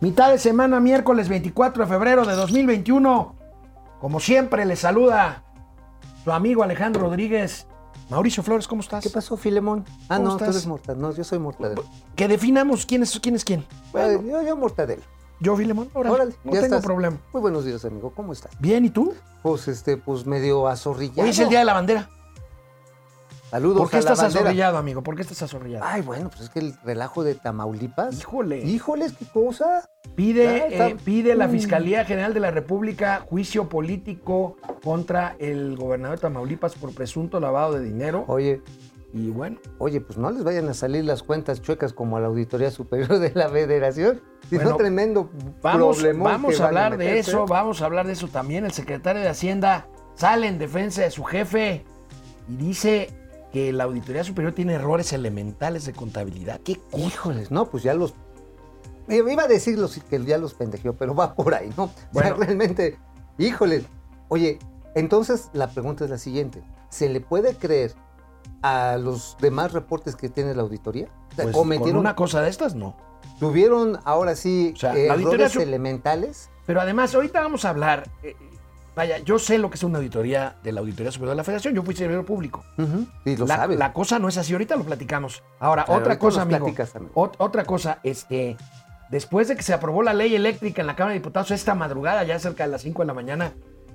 [0.00, 3.34] Mitad de semana, miércoles 24 de febrero de 2021.
[4.00, 5.44] Como siempre, le saluda
[6.24, 7.66] su amigo Alejandro Rodríguez.
[8.08, 9.04] Mauricio Flores, ¿cómo estás?
[9.04, 9.84] ¿Qué pasó, Filemón?
[10.08, 10.56] Ah, ¿Cómo no, tú estás?
[10.56, 11.08] eres mortadelo.
[11.08, 11.84] No, yo soy mortadelo.
[12.16, 13.34] Que definamos quién es quién.
[13.36, 13.64] Es quién.
[13.92, 15.02] Bueno, yo, yo mortadelo.
[15.38, 15.88] Yo, Filemón.
[15.94, 16.84] Órale, Órale, no ya tengo estás.
[16.84, 17.18] problema.
[17.32, 18.12] Muy buenos días, amigo.
[18.16, 18.52] ¿Cómo estás?
[18.58, 19.14] Bien, ¿y tú?
[19.42, 21.22] Pues, este, pues medio azorrillado.
[21.22, 22.08] Hoy es el Día de la Bandera.
[23.50, 24.40] Saludos ¿Por qué a la estás bandera.
[24.42, 25.02] azorrillado, amigo?
[25.02, 25.84] ¿Por qué estás azorrillado?
[25.86, 28.18] Ay, bueno, pues es que el relajo de Tamaulipas.
[28.20, 28.58] Híjole.
[28.64, 29.88] Híjoles, qué cosa.
[30.14, 30.88] Pide, está.
[30.90, 31.50] eh, pide la Mm.
[31.50, 37.74] Fiscalía General de la República juicio político contra el gobernador de Tamaulipas por presunto lavado
[37.74, 38.24] de dinero.
[38.28, 38.62] Oye,
[39.12, 42.28] Y bueno, oye, pues no les vayan a salir las cuentas chuecas como a la
[42.28, 44.20] Auditoría Superior de la Federación.
[44.48, 45.28] Si Bueno, no, tremendo
[45.60, 48.64] vamos, vamos a hablar de eso, vamos a hablar de eso también.
[48.64, 51.84] El secretario de Hacienda sale en defensa de su jefe
[52.48, 53.10] y dice
[53.52, 56.60] que la Auditoría Superior tiene errores elementales de contabilidad.
[56.60, 57.04] ¿Qué cosa?
[57.04, 58.14] Híjoles, no, pues ya los.
[59.08, 61.90] Iba a decir los- que ya los pendejeó, pero va por ahí, ¿no?
[62.14, 62.96] O sea, realmente,
[63.38, 63.84] híjole.
[64.28, 64.58] Oye,
[64.94, 67.92] entonces la pregunta es la siguiente: ¿se le puede creer
[68.62, 71.06] a los demás reportes que tiene la auditoría?
[71.32, 72.96] O sea, Pues, con ¿Cometieron, una cosa de estas, no.
[73.40, 76.50] tuvieron ahora sí O sea, errores elementales?
[76.66, 78.08] Pero además, ahorita vamos a hablar.
[78.22, 78.36] eh,
[79.00, 81.74] vaya, yo sé lo que es una auditoría de la Auditoría Superior de la Federación.
[81.74, 82.64] Yo fui servidor público.
[82.78, 83.78] Ujú, Y lo la, sabes.
[83.78, 85.42] la cosa no es así, ahorita lo platicamos.
[85.58, 87.12] Ahora, otra cosa, amigo, platicas, amigo.
[87.14, 88.56] ot- otra cosa, este,
[89.10, 92.24] después de que se aprobó la ley eléctrica en la Cámara de Diputados esta madrugada,
[92.24, 93.52] ya cerca de las 5 de la mañana,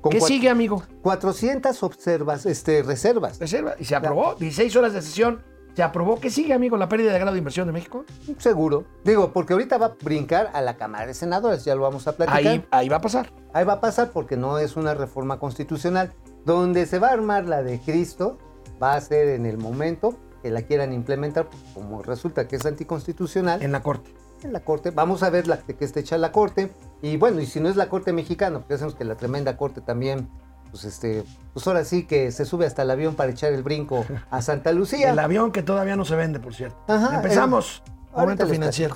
[0.10, 0.84] ¿qué sigue, amigo?
[1.04, 3.40] 400 observas, este, reservas.
[3.40, 3.76] Reserva.
[3.80, 5.44] Y se aprobó, 16 horas de sesión,
[5.76, 6.20] se aprobó.
[6.20, 6.78] ¿Qué sigue, amigo?
[6.78, 8.06] ¿La pérdida de grado de inversión de México?
[8.38, 8.86] Seguro.
[9.04, 12.16] Digo, porque ahorita va a brincar a la Cámara de Senadores, ya lo vamos a
[12.16, 12.40] platicar.
[12.40, 13.32] Ahí, ahí va a pasar.
[13.54, 16.14] Ahí va a pasar porque no es una reforma constitucional.
[16.46, 18.38] Donde se va a armar la de Cristo
[18.82, 23.60] va a ser en el momento que la quieran implementar, como resulta que es anticonstitucional,
[23.60, 24.14] en, En la Corte.
[24.44, 24.92] la Corte.
[24.92, 26.72] Vamos a ver la de que esté hecha la Corte.
[27.02, 29.58] Y bueno, y si no es la Corte mexicana, porque ya sabemos que la tremenda
[29.58, 30.30] Corte también,
[30.72, 34.06] pues este, pues ahora sí que se sube hasta el avión para echar el brinco
[34.30, 35.10] a Santa Lucía.
[35.16, 36.78] El avión que todavía no se vende, por cierto.
[36.88, 37.82] Ajá, Empezamos.
[38.16, 38.96] Momento financiero.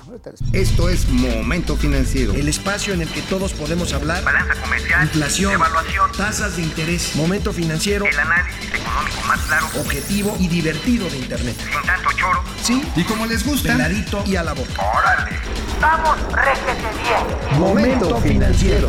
[0.54, 2.32] Esto es Momento Financiero.
[2.32, 4.24] El espacio en el que todos podemos hablar.
[4.24, 10.34] balanza comercial, Inflación, evaluación, tasas de interés, momento financiero, el análisis económico más claro, objetivo
[10.40, 11.54] y divertido de Internet.
[11.58, 12.42] sin tanto choro.
[12.62, 14.72] Sí, Y como les gusta, peladito y a la boca.
[14.98, 15.36] ¡Órale!
[15.82, 17.60] ¡Vamos, réjete bien!
[17.60, 18.88] Momento financiero.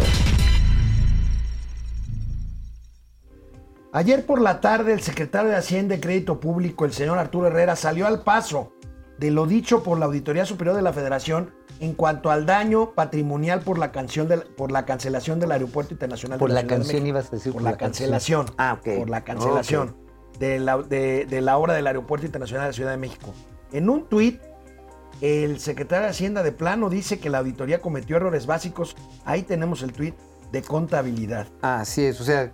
[3.94, 7.76] Ayer por la tarde, el secretario de Hacienda y Crédito Público, el señor Arturo Herrera,
[7.76, 8.72] salió al paso
[9.18, 13.62] de lo dicho por la Auditoría Superior de la Federación en cuanto al daño patrimonial
[13.62, 16.78] por la, canción del- por la cancelación del Aeropuerto Internacional Por de la Ciudad de
[16.78, 17.08] canción México.
[17.18, 17.54] ibas a decir.
[17.54, 18.46] Por la cancelación.
[18.58, 18.98] Ah, ok.
[18.98, 19.96] Por la cancelación
[20.40, 23.34] de, la, de- de la obra del Aeropuerto Internacional de la Ciudad de México.
[23.74, 24.40] En un tuit,
[25.20, 28.96] el secretario de Hacienda de plano dice que la auditoría cometió errores básicos.
[29.26, 30.16] Ahí tenemos el tuit
[30.52, 31.48] de contabilidad.
[31.62, 32.52] Así es, o sea,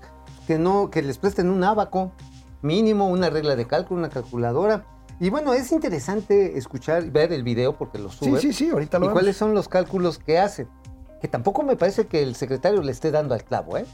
[0.48, 2.14] que no, que les presten un abaco
[2.62, 4.86] mínimo, una regla de cálculo, una calculadora.
[5.20, 8.40] Y bueno, es interesante escuchar y ver el video porque lo Sí, sube.
[8.40, 9.20] sí, sí, ahorita lo ¿Y vemos.
[9.20, 10.68] cuáles son los cálculos que hace?
[11.22, 13.86] Que tampoco me parece que el secretario le esté dando al clavo, ¿eh?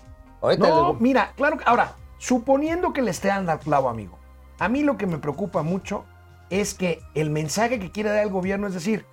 [0.41, 1.63] Ahorita No, mira, claro que.
[1.65, 4.19] Ahora, suponiendo que le esté dando al clavo, amigo,
[4.59, 6.03] a mí lo que me preocupa mucho
[6.49, 9.05] es que el mensaje que quiere dar el gobierno es decir,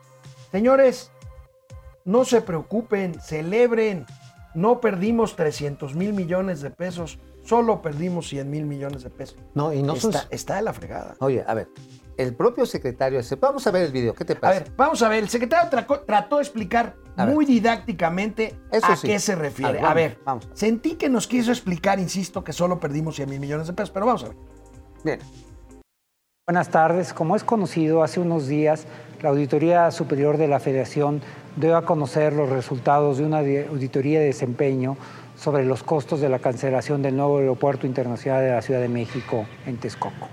[0.52, 1.10] señores,
[2.04, 4.04] no se preocupen, celebren,
[4.54, 7.18] no perdimos 300 mil millones de pesos,
[7.50, 9.36] solo perdimos 100 mil millones de pesos.
[9.54, 11.16] no, y no está, está de la fregada.
[11.18, 11.68] Oye, a ver,
[12.16, 14.60] el propio secretario, dice, vamos a ver el video, ¿qué te A pasa?
[14.60, 17.34] ver, vamos a ver, el secretario traco- trató de explicar A ver.
[17.34, 19.08] muy didácticamente Eso a sí.
[19.08, 19.80] qué se refiere.
[19.80, 23.28] A A ver, ver, vamos, sentí que nos quiso explicar, insisto, que solo perdimos 100
[23.28, 24.36] mil millones de pesos, pero vamos a ver.
[25.02, 25.18] Bien.
[26.46, 27.12] Buenas tardes.
[27.12, 28.86] Como es conocido, hace unos días
[29.22, 31.20] la Auditoría Superior de la Federación
[31.56, 34.96] dio a conocer los resultados de una auditoría de desempeño
[35.40, 39.46] sobre los costos de la cancelación del nuevo Aeropuerto Internacional de la Ciudad de México
[39.64, 40.28] en Texcoco.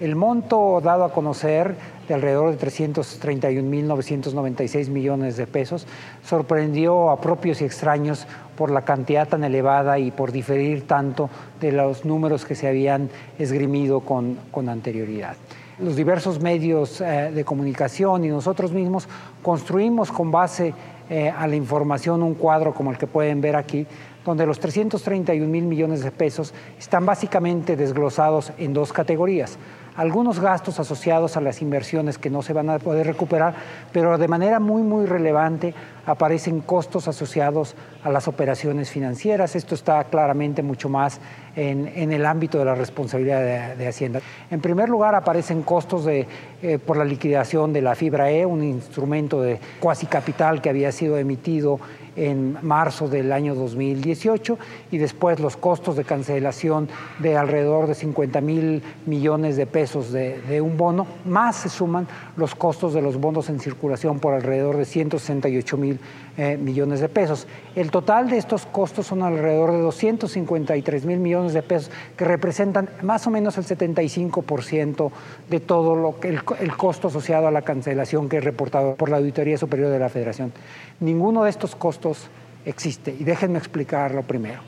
[0.00, 1.76] El monto dado a conocer
[2.08, 5.86] de alrededor de 331.996 millones de pesos
[6.24, 11.30] sorprendió a propios y extraños por la cantidad tan elevada y por diferir tanto
[11.60, 15.36] de los números que se habían esgrimido con, con anterioridad.
[15.78, 19.08] Los diversos medios eh, de comunicación y nosotros mismos
[19.40, 20.74] construimos con base
[21.08, 23.86] eh, a la información un cuadro como el que pueden ver aquí,
[24.24, 29.58] donde los 331 mil millones de pesos están básicamente desglosados en dos categorías.
[29.94, 33.54] algunos gastos asociados a las inversiones que no se van a poder recuperar,
[33.92, 35.74] pero de manera muy, muy relevante
[36.06, 39.54] aparecen costos asociados a las operaciones financieras.
[39.54, 41.20] Esto está claramente mucho más
[41.54, 44.20] en, en el ámbito de la responsabilidad de, Hacienda.
[44.50, 46.26] En primer lugar, aparecen costos de,
[46.62, 50.90] eh, por la liquidación de la fibra E, un instrumento de cuasi capital que había
[50.92, 51.78] sido emitido
[52.16, 54.58] en marzo del año 2018
[54.90, 56.88] y después los costos de cancelación
[57.18, 62.06] de alrededor de 50 mil millones de pesos de, un bono, más se suman
[62.36, 65.98] los costos de los bonos en circulación por alrededor de 168 mil
[66.36, 67.46] eh, millones de pesos.
[67.74, 72.88] El total de estos costos son alrededor de 253 mil millones de pesos, que representan
[73.02, 75.10] más o menos el 75%
[75.50, 79.10] de todo lo que el, el costo asociado a la cancelación que es reportado por
[79.10, 80.52] la Auditoría Superior de la Federación.
[81.00, 82.28] Ninguno de estos costos
[82.64, 84.60] existe y déjenme explicarlo primero.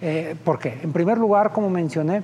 [0.00, 0.78] Eh, ¿Por qué?
[0.82, 2.22] En primer lugar, como mencioné,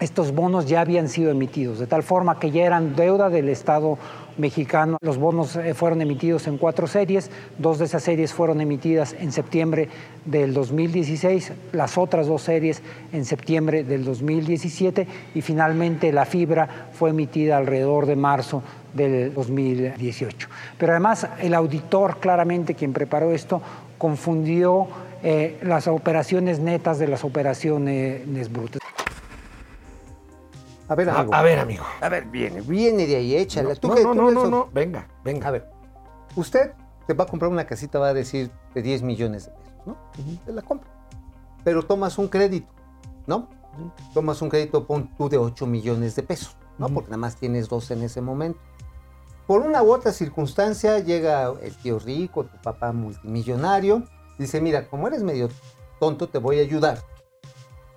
[0.00, 3.98] estos bonos ya habían sido emitidos, de tal forma que ya eran deuda del Estado
[4.38, 4.98] mexicano.
[5.02, 9.32] Los bonos eh, fueron emitidos en cuatro series, dos de esas series fueron emitidas en
[9.32, 9.88] septiembre
[10.24, 12.82] del 2016, las otras dos series
[13.12, 18.62] en septiembre del 2017 y finalmente la fibra fue emitida alrededor de marzo
[18.94, 20.48] del 2018.
[20.78, 23.62] Pero además el auditor, claramente quien preparó esto,
[23.98, 24.88] confundió
[25.22, 28.81] eh, las operaciones netas de las operaciones brutas.
[30.92, 31.32] A ver, amigo.
[31.34, 31.84] A, a ver, amigo.
[32.02, 33.70] A ver, viene, viene de ahí, échale.
[33.70, 34.12] No, ¿Tú no, qué- no,
[34.42, 34.68] tú no.
[34.72, 35.48] Venga, venga.
[35.48, 35.70] A ver,
[36.36, 36.72] usted
[37.06, 39.96] te va a comprar una casita, va a decir de 10 millones de pesos, ¿no?
[40.44, 40.90] Te la compra.
[41.64, 42.70] Pero tomas un crédito,
[43.26, 43.48] ¿no?
[44.12, 46.88] Tomas un crédito, pon tú de 8 millones de pesos, ¿no?
[46.90, 48.60] Porque nada más tienes dos en ese momento.
[49.46, 54.02] Por una u otra circunstancia llega el tío rico, tu papá multimillonario,
[54.38, 55.48] dice, mira, como eres medio
[55.98, 56.98] tonto, te voy a ayudar,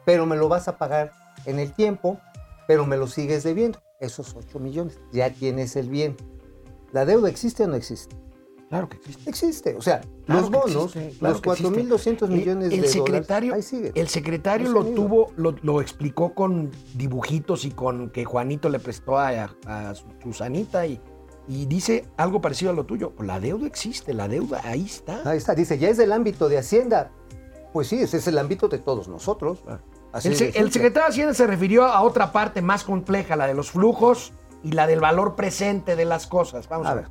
[0.06, 1.12] pero me lo vas a pagar
[1.46, 2.20] en el tiempo,
[2.68, 3.80] pero me lo sigues debiendo.
[4.00, 6.16] Esos 8 millones, ya tienes el bien.
[6.92, 8.16] ¿La deuda existe o no existe?
[8.70, 9.30] Claro que existe.
[9.30, 9.76] Existe.
[9.76, 11.84] O sea, Claro los bonos, existe, claro los que existe.
[11.84, 13.92] 4.200 millones el de secretario, dólares, ahí siguen.
[13.96, 19.18] El secretario lo tuvo, lo, lo explicó con dibujitos y con que Juanito le prestó
[19.18, 19.30] a,
[19.66, 21.00] a su- Susanita y,
[21.48, 23.14] y dice algo parecido a lo tuyo.
[23.20, 25.22] La deuda existe, la deuda ahí está.
[25.30, 27.12] Ahí está, dice, ya es del ámbito de Hacienda.
[27.72, 29.60] Pues sí, ese es el ámbito de todos nosotros.
[30.16, 33.72] Así El, secretario de Hacienda se refirió a otra parte más compleja, la de los
[33.72, 34.32] flujos
[34.64, 36.68] y la del valor presente de las cosas.
[36.70, 37.06] Vamos a, A ver.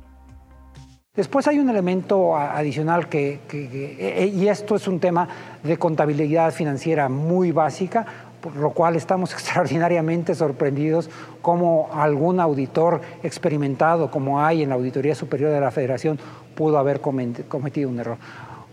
[1.13, 5.29] Después hay un elemento adicional que, que- que- eh, y esto es un tema
[5.63, 8.05] de contabilidad financiera muy básica,
[8.41, 11.09] por lo cual estamos extraordinariamente sorprendidos
[11.41, 16.19] como algún auditor experimentado, como hay en la Auditoría Superior de la Federación,
[16.55, 18.17] pudo haber comet- cometido un error.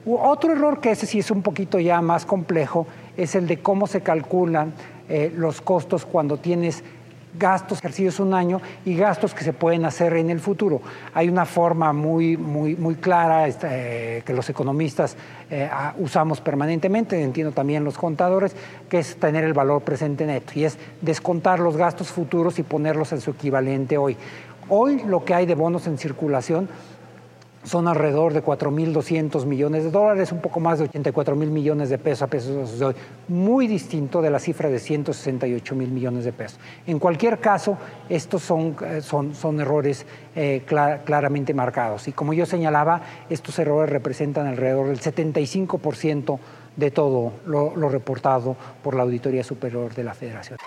[0.05, 3.87] Otro error que ese sí es un poquito ya más complejo es el de cómo
[3.87, 4.73] se calculan
[5.09, 6.83] eh, los costos cuando tienes
[7.39, 10.81] gastos ejercidos un año y gastos que se pueden hacer en el futuro.
[11.15, 15.17] Hay una forma muy, muy, muy clara este, que los economistas
[15.51, 15.69] eh,
[15.99, 18.55] usamos permanentemente, entiendo también los contadores,
[18.89, 23.13] que es tener el valor presente neto y es descontar los gastos futuros y ponerlos
[23.13, 24.17] en su equivalente hoy.
[24.69, 26.69] Hoy lo que hay de bonos en circulación
[27.65, 31.99] son alrededor de 4.200 millones de dólares, un poco más de 84 mil millones de
[31.99, 32.95] pesos a pesos de hoy,
[33.29, 36.59] muy distinto de la cifra de 168 mil millones de pesos.
[36.87, 37.79] En cualquier caso,
[38.09, 40.05] estos son, eh, son, son errores
[40.35, 43.01] eh, cla- claramente marcados y como yo señalaba,
[43.31, 46.39] estos errores representan alrededor del 75%
[46.77, 50.59] de todo lo, lo reportado por la Auditoría Superior de la Federación.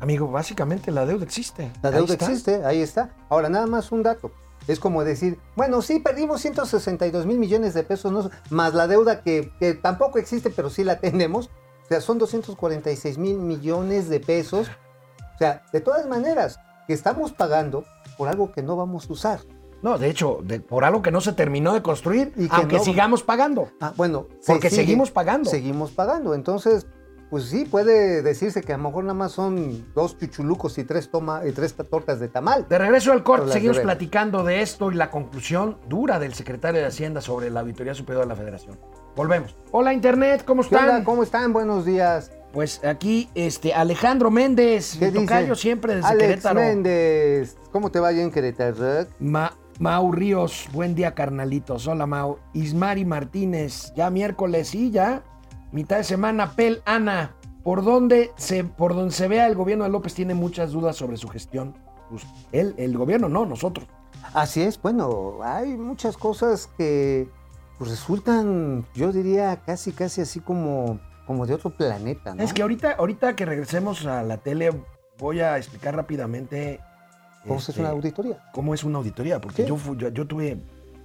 [0.00, 1.70] Amigo, básicamente la deuda existe.
[1.80, 3.10] La deuda existe, ahí está.
[3.28, 4.32] Ahora, nada más un dato.
[4.68, 8.30] Es como decir, bueno, sí, perdimos 162 mil millones de pesos, ¿no?
[8.50, 11.46] más la deuda que, que tampoco existe, pero sí la tenemos.
[11.84, 14.68] O sea, son 246 mil millones de pesos.
[15.34, 17.84] O sea, de todas maneras, que estamos pagando
[18.16, 19.40] por algo que no vamos a usar.
[19.82, 22.76] No, de hecho, de- por algo que no se terminó de construir, Y que aunque
[22.76, 23.68] no- sigamos pagando.
[23.80, 25.50] Ah, bueno, se Porque sigue- seguimos pagando.
[25.50, 26.34] Seguimos pagando.
[26.34, 26.86] Entonces,
[27.32, 31.10] pues sí, puede decirse que a lo mejor nada más son dos chuchulucos y tres,
[31.10, 32.66] toma, y tres tortas de tamal.
[32.68, 36.86] De regreso al corte, seguimos platicando de esto y la conclusión dura del secretario de
[36.88, 38.78] Hacienda sobre la Auditoría Superior de la Federación.
[39.16, 39.56] Volvemos.
[39.70, 41.04] Hola, Internet, ¿cómo están?
[41.04, 41.54] ¿Cómo están?
[41.54, 42.30] Buenos días.
[42.52, 46.60] Pues aquí, este, Alejandro Méndez, tocayo siempre desde Alex Querétaro.
[46.60, 47.56] Méndez.
[47.70, 49.06] ¿Cómo te va allá en Querétaro?
[49.20, 51.86] Ma- Mau Ríos, buen día, carnalitos.
[51.86, 52.40] Hola, Mau.
[52.52, 55.22] Ismari Martínez, ya miércoles y ya
[55.72, 56.52] mitad de semana.
[56.54, 60.72] Pel Ana, por donde se, por donde se vea, el gobierno de López tiene muchas
[60.72, 61.74] dudas sobre su gestión.
[62.10, 63.86] Pues, él, el gobierno no, nosotros.
[64.34, 67.28] Así es, bueno, hay muchas cosas que
[67.78, 72.42] pues, resultan, yo diría, casi, casi así como, como de otro planeta, ¿no?
[72.42, 74.70] Es que ahorita, ahorita que regresemos a la tele,
[75.18, 76.80] voy a explicar rápidamente
[77.46, 78.38] ¿Cómo se hace una este, auditoría?
[78.52, 79.68] cómo es una auditoría, porque Sí.
[79.68, 80.62] yo, yo, yo tuve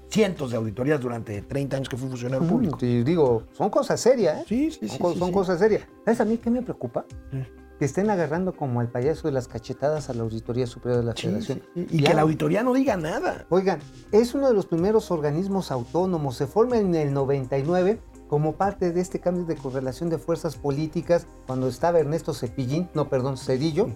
[0.10, 2.78] cientos de auditorías durante 30 años que fui funcionario Mm, público.
[2.82, 4.46] Y digo, son cosas serias, ¿eh?
[4.48, 4.98] Sí, sí, sí.
[4.98, 5.32] son sí.
[5.32, 5.84] cosas serias.
[6.06, 7.06] ¿Sabes a mí qué me preocupa?
[7.32, 7.44] Sí.
[7.80, 11.14] Que estén agarrando como el payaso de las cachetadas a la Auditoría Superior de la
[11.14, 11.62] Federación.
[11.76, 12.10] Y Ya.
[12.10, 13.46] que la auditoría no diga nada.
[13.50, 13.80] Oigan,
[14.12, 16.36] es uno de los primeros organismos autónomos.
[16.38, 18.00] Se forma en el 99
[18.30, 23.10] como parte de este cambio de correlación de fuerzas políticas cuando estaba Ernesto Cepillín, no,
[23.10, 23.90] perdón, Cedillo,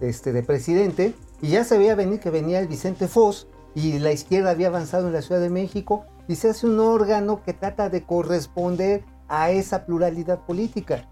[0.00, 1.12] este, de presidente.
[1.42, 5.06] Y ya se veía venir que venía el Vicente Foz y la izquierda había avanzado
[5.08, 9.50] en la Ciudad de México y se hace un órgano que trata de corresponder a
[9.50, 11.08] esa pluralidad política.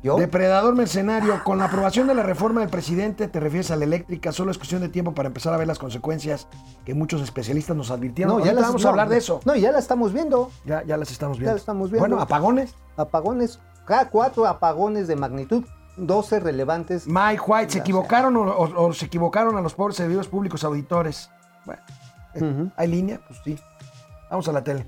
[0.00, 3.82] Yo, Depredador mercenario, con la aprobación de la reforma del presidente, te refieres a la
[3.84, 6.46] eléctrica, solo es cuestión de tiempo para empezar a ver las consecuencias
[6.84, 8.34] que muchos especialistas nos advirtieron.
[8.34, 9.40] Ahorita las- vamos no, a hablar de eso.
[9.44, 10.52] No, ya la estamos viendo.
[10.64, 11.52] Ya, ya las estamos Ya viendo.
[11.54, 12.08] las estamos viendo.
[12.08, 12.74] Bueno, apagones.
[12.96, 15.64] apagones, cada cuatro apagones de magnitud,
[15.96, 17.08] 12 relevantes.
[17.08, 20.62] Mike White, ¿se Ya equivocaron o, o- o se equivocaron a los pobres servidores públicos
[20.62, 21.28] auditores?
[21.66, 21.82] Bueno,
[22.76, 23.20] ¿hay línea?
[23.26, 23.56] Pues sí.
[24.30, 24.86] Vamos a la tele.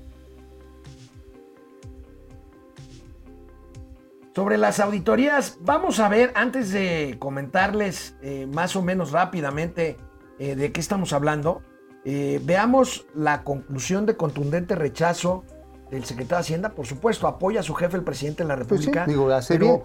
[4.33, 9.97] Sobre las auditorías, vamos a ver, antes de comentarles eh, más o menos rápidamente
[10.39, 11.61] eh, de qué estamos hablando,
[12.05, 15.43] eh, veamos la conclusión de contundente rechazo
[15.89, 16.69] del secretario de Hacienda.
[16.69, 19.05] Por supuesto, apoya a su jefe, el presidente de la Pues sí, República.
[19.05, 19.81] digo, hace pero bien.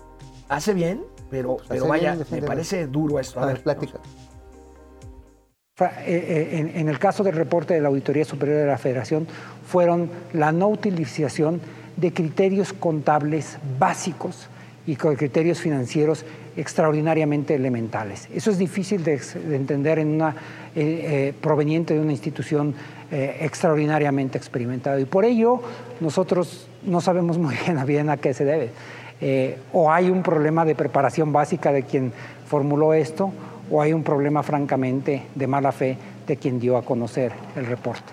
[0.49, 3.41] Hace bien, pero, Pues pero vaya, bien, me parece duro esto.
[3.41, 3.95] A ver, plática.
[3.95, 4.36] Fra- eh, eh,
[5.79, 9.27] En, en el caso del reporte de la Auditoría Superior de la Federación,
[9.67, 11.61] fueron la no utilización
[11.99, 14.49] de criterios contables básicos
[14.87, 16.25] y con criterios financieros
[16.57, 18.27] extraordinariamente elementales.
[18.35, 19.21] Eso es difícil de,
[19.53, 20.35] entender en una eh,
[20.77, 22.75] eh, proveniente de una institución
[23.11, 24.99] eh, extraordinariamente experimentada.
[24.99, 25.61] Y por ello
[26.01, 27.55] nosotros no sabemos muy
[27.87, 28.71] bien a qué se debe.
[29.21, 32.13] Eh, o hay un problema de preparación básica de quien
[32.47, 33.33] formuló esto,
[33.71, 38.13] o hay un problema francamente de mala fe de quien dio a conocer el reporte.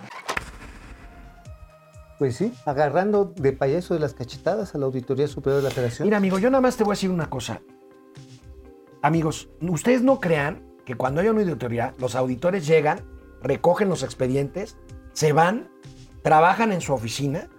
[2.19, 6.07] Pues sí, agarrando de payaso de las cachetadas a la Auditoría Superior de la Federación.
[6.07, 7.61] Mira, amigo, yo nada más te voy a decir una cosa.
[9.01, 13.01] Amigos, ustedes no crean que cuando hay una auditoría, los auditores llegan,
[13.41, 14.77] recogen los expedientes,
[15.13, 15.69] se van,
[16.21, 17.49] trabajan en su oficina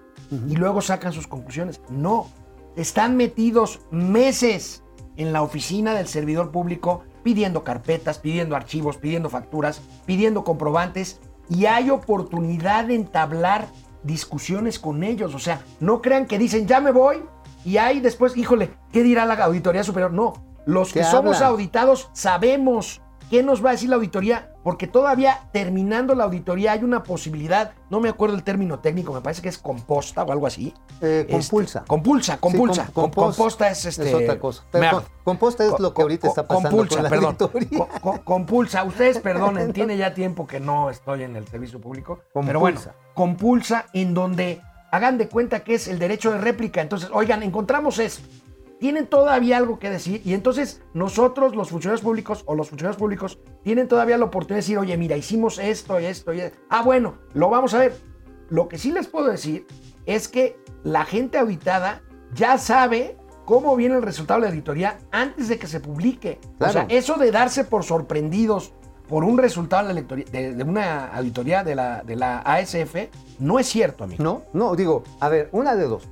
[0.49, 1.81] y luego sacan sus conclusiones.
[1.91, 2.31] No,
[2.77, 4.83] están metidos meses
[5.17, 11.67] en la oficina del servidor público pidiendo carpetas, pidiendo archivos, pidiendo facturas, pidiendo comprobantes y
[11.67, 13.67] hay oportunidad de entablar
[14.05, 15.35] discusiones con ellos.
[15.35, 17.25] O sea, no crean que dicen, ya me voy
[17.65, 20.13] y ahí después, híjole, ¿qué dirá la auditoría superior?
[20.13, 20.35] No,
[20.67, 23.01] los que ¿Qué somos auditados sabemos
[23.35, 27.73] qué nos va a decir la auditoría, porque todavía terminando la auditoría hay una posibilidad,
[27.91, 30.73] no me acuerdo el término técnico, me parece que es composta o algo así.
[31.01, 31.85] Eh, Este, compulsa.
[31.85, 32.87] compulsa, compulsa.
[32.87, 34.15] Sí, Com- compos- composta es este.
[34.15, 34.63] otra cosa.
[34.71, 37.37] Pero me- composta es lo que ahorita está pasando compulsa, con la perdón.
[38.23, 38.85] compulsa.
[38.85, 42.21] Ustedes perdonen, tiene ya tiempo que no estoy en el servicio público.
[42.33, 42.95] Pero bueno, Compulsa.
[43.15, 44.61] compulsa en donde
[44.93, 46.81] hagan de cuenta que es el derecho de réplica.
[46.81, 48.23] Entonces, oigan, encontramos esto.
[48.81, 53.39] Tienen todavía algo que decir y entonces nosotros, los funcionarios públicos o los funcionarios públicos,
[53.63, 56.59] tienen todavía la oportunidad de decir, oye, mira, hicimos esto y esto y esto.
[56.69, 57.97] Ah, bueno, lo vamos a ver.
[58.51, 59.67] Lo que sí les puedo decir
[60.07, 62.03] es que la gente auditada
[62.35, 63.17] ya sabe
[63.47, 66.39] cómo viene el resultado de la auditoría antes de que se publique.
[66.59, 66.87] O sea, Claro.
[66.91, 68.73] eso de darse por sorprendidos
[69.09, 73.59] por un resultado de, la de- de una auditoría de la, de la ASF no
[73.59, 74.23] es cierto, amigo.
[74.23, 76.09] No, no, digo, a ver, una de dos.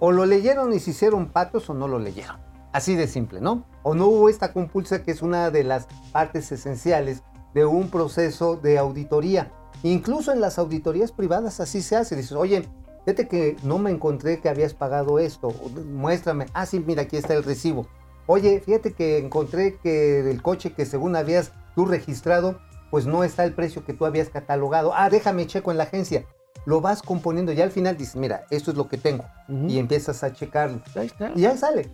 [0.00, 2.38] O lo leyeron y se hicieron patos o no lo leyeron.
[2.72, 3.66] Así de simple, ¿no?
[3.82, 8.56] O no hubo esta compulsa que es una de las partes esenciales de un proceso
[8.56, 9.52] de auditoría.
[9.82, 12.16] Incluso en las auditorías privadas así se hace.
[12.16, 12.66] Dices, oye,
[13.04, 15.52] fíjate que no me encontré que habías pagado esto.
[15.92, 16.46] Muéstrame.
[16.54, 17.86] Ah, sí, mira, aquí está el recibo.
[18.26, 22.58] Oye, fíjate que encontré que el coche que según habías tú registrado,
[22.90, 24.92] pues no está el precio que tú habías catalogado.
[24.94, 26.24] Ah, déjame checo en la agencia
[26.66, 29.24] lo vas componiendo y al final dices, mira, esto es lo que tengo.
[29.68, 30.80] Y empiezas a checarlo.
[30.94, 31.32] Ahí está.
[31.34, 31.90] Y ya sale.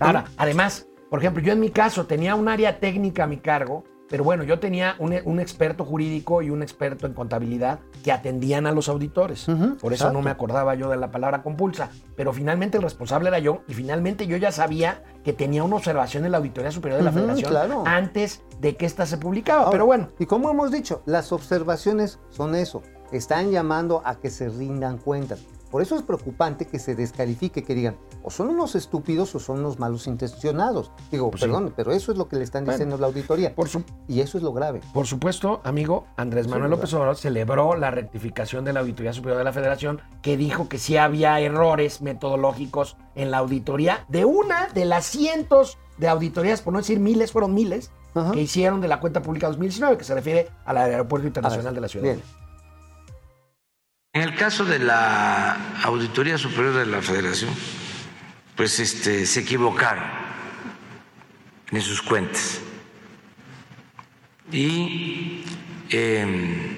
[0.00, 3.84] Ahora, además, por ejemplo, yo en mi caso tenía un área técnica a mi cargo,
[4.10, 8.66] pero bueno, yo tenía un, un experto jurídico y un experto en contabilidad que atendían
[8.66, 9.46] a los auditores.
[9.80, 11.90] Por eso no me acordaba yo de la palabra compulsa.
[12.16, 16.24] Pero finalmente el responsable era yo y finalmente yo ya sabía que tenía una observación
[16.24, 17.82] en la Auditoría Superior de la Ujú, Federación claro.
[17.86, 19.60] antes de que ésta se publicaba.
[19.64, 22.82] Ahora, pero bueno, Y como hemos dicho, las observaciones son eso.
[23.12, 25.40] Están llamando a que se rindan cuentas.
[25.70, 29.58] Por eso es preocupante que se descalifique, que digan, o son unos estúpidos o son
[29.58, 30.90] unos malos intencionados.
[31.12, 31.46] Digo, Pues sí.
[31.46, 32.72] perdón, pero eso es lo que le están Bueno.
[32.78, 33.54] diciendo la auditoría.
[33.54, 34.80] por, su- Y eso es lo grave.
[34.94, 36.70] por supuesto, amigo, Andrés Manuel.
[36.70, 40.78] López Obrador celebró la rectificación de la Auditoría Superior de la Federación que dijo que
[40.78, 46.72] sí había errores metodológicos en la auditoría de una de las cientos de auditorías, por
[46.72, 48.32] no decir miles, fueron miles, Ajá.
[48.32, 51.88] que hicieron de la cuenta pública 2019, que se refiere al Aeropuerto Internacional de la
[51.88, 52.04] Ciudad.
[52.06, 52.24] de Bien.
[54.18, 57.54] En el caso de la Auditoría Superior de la Federación,
[58.56, 60.02] pues este, se equivocaron
[61.70, 62.60] en sus cuentas.
[64.50, 65.44] Y
[65.88, 66.76] eh,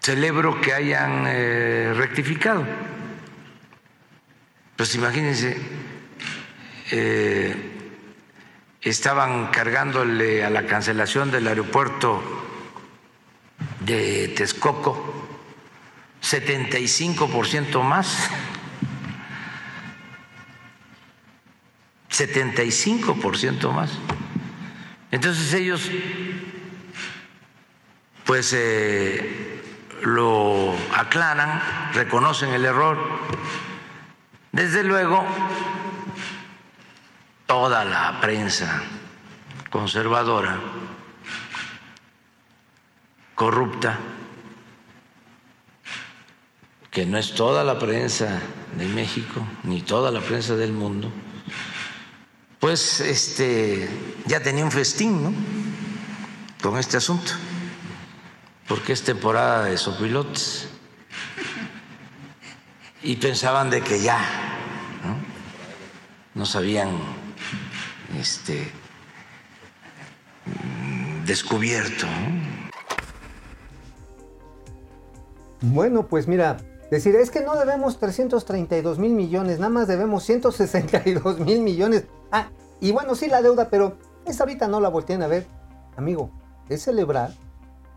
[0.00, 2.66] celebro que hayan eh, rectificado.
[4.74, 5.58] Pues imagínense,
[6.92, 7.54] eh,
[8.80, 12.22] estaban cargándole a la cancelación del aeropuerto
[13.80, 15.21] de Texcoco
[16.22, 18.30] 75% más.
[22.10, 23.90] 75% más.
[25.10, 25.90] Entonces ellos
[28.24, 29.62] pues eh,
[30.02, 31.60] lo aclaran,
[31.92, 32.98] reconocen el error.
[34.52, 35.24] Desde luego,
[37.46, 38.82] toda la prensa
[39.70, 40.58] conservadora,
[43.34, 43.98] corrupta,
[46.92, 48.38] que no es toda la prensa
[48.76, 51.10] de México ni toda la prensa del mundo,
[52.60, 53.88] pues este
[54.26, 55.32] ya tenía un festín, ¿no?
[56.62, 57.32] Con este asunto,
[58.68, 60.68] porque es temporada de sopilotes
[63.02, 64.18] y pensaban de que ya,
[65.02, 65.16] ¿no?
[66.40, 66.90] Nos habían
[68.20, 68.70] este
[71.24, 72.52] descubierto, ¿no?
[75.62, 76.58] Bueno, pues mira,
[76.96, 82.04] decir, es que no debemos 332 mil millones, nada más debemos 162 mil millones.
[82.30, 83.96] Ah, y bueno, sí la deuda, pero
[84.26, 85.46] esa ahorita no la volteen a ver.
[85.96, 86.30] Amigo,
[86.68, 87.32] es celebrar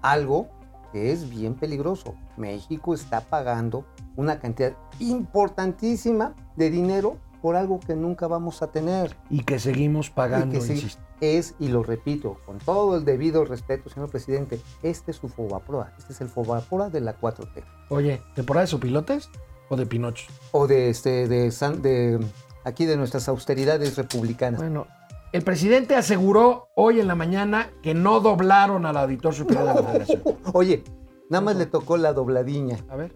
[0.01, 0.47] algo
[0.93, 2.15] que es bien peligroso.
[2.37, 3.85] México está pagando
[4.15, 9.15] una cantidad importantísima de dinero por algo que nunca vamos a tener.
[9.29, 11.03] Y que seguimos pagando, que sí, insisto.
[11.21, 15.93] Es, y lo repito, con todo el debido respeto, señor presidente, este es su Fobaproa,
[15.97, 17.63] este es el Fobaproa de la 4T.
[17.89, 19.29] Oye, ¿temporada de sopilotes
[19.69, 20.27] o de Pinocho?
[20.51, 22.19] o de este de, San- de
[22.63, 24.59] aquí de nuestras austeridades republicanas.
[24.59, 24.87] Bueno,
[25.31, 29.83] el presidente aseguró hoy en la mañana que no doblaron al auditor superior de la
[29.87, 30.21] federación.
[30.53, 30.83] Oye,
[31.29, 32.77] nada más le tocó la dobladiña.
[32.89, 33.15] A ver.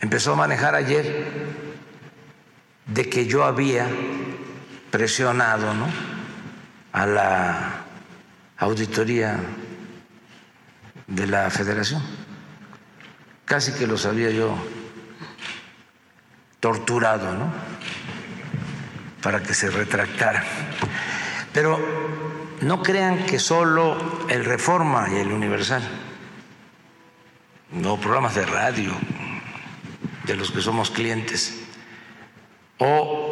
[0.00, 1.26] empezó a manejar ayer
[2.86, 3.88] de que yo había
[4.90, 5.86] presionado ¿no?
[6.92, 7.84] a la
[8.58, 9.38] auditoría
[11.06, 12.02] de la federación.
[13.44, 14.54] Casi que los había yo
[16.60, 17.52] torturado, ¿no?
[19.22, 20.44] Para que se retractaran.
[21.52, 21.78] Pero
[22.60, 25.82] no crean que solo el Reforma y el Universal,
[27.72, 28.92] no programas de radio,
[30.24, 31.54] de los que somos clientes,
[32.78, 33.27] o,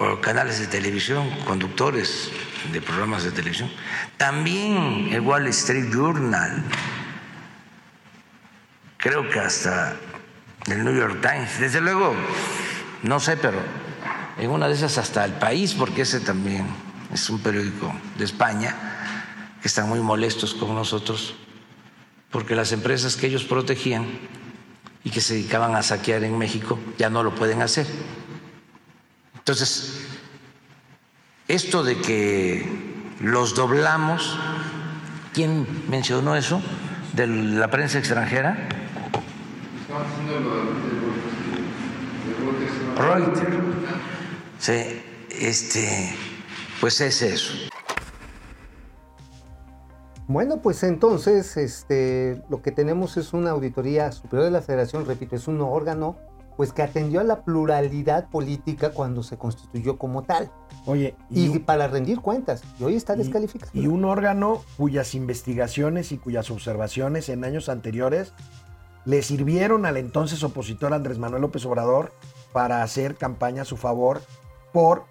[0.00, 2.32] o canales de televisión, conductores
[2.72, 3.70] de programas de televisión.
[4.16, 6.64] También el Wall Street Journal,
[8.96, 9.94] creo que hasta
[10.68, 12.14] el New York Times, desde luego,
[13.02, 13.58] no sé, pero
[14.38, 16.66] en una de esas hasta el país, porque ese también
[17.12, 18.74] es un periódico de España,
[19.60, 21.34] que están muy molestos con nosotros,
[22.30, 24.06] porque las empresas que ellos protegían
[25.04, 27.86] y que se dedicaban a saquear en México ya no lo pueden hacer.
[29.50, 30.06] Entonces,
[31.48, 32.64] esto de que
[33.18, 34.38] los doblamos,
[35.34, 36.62] ¿quién mencionó eso?
[37.14, 38.68] ¿De la prensa extranjera?
[42.96, 43.48] Reuters.
[44.60, 46.14] Sí, este,
[46.80, 47.52] pues es eso.
[50.28, 55.34] Bueno, pues entonces este, lo que tenemos es una auditoría superior de la federación, repito,
[55.34, 56.29] es un órgano
[56.60, 60.52] pues que atendió a la pluralidad política cuando se constituyó como tal
[60.84, 62.60] Oye, y, para rendir cuentas.
[62.78, 63.70] Y hoy está y- descalificado.
[63.72, 68.34] Y un órgano cuyas investigaciones y cuyas observaciones en años anteriores
[69.06, 72.12] le sirvieron al entonces opositor Andrés Manuel López Obrador
[72.52, 74.20] para hacer campaña a su favor
[74.70, 75.06] por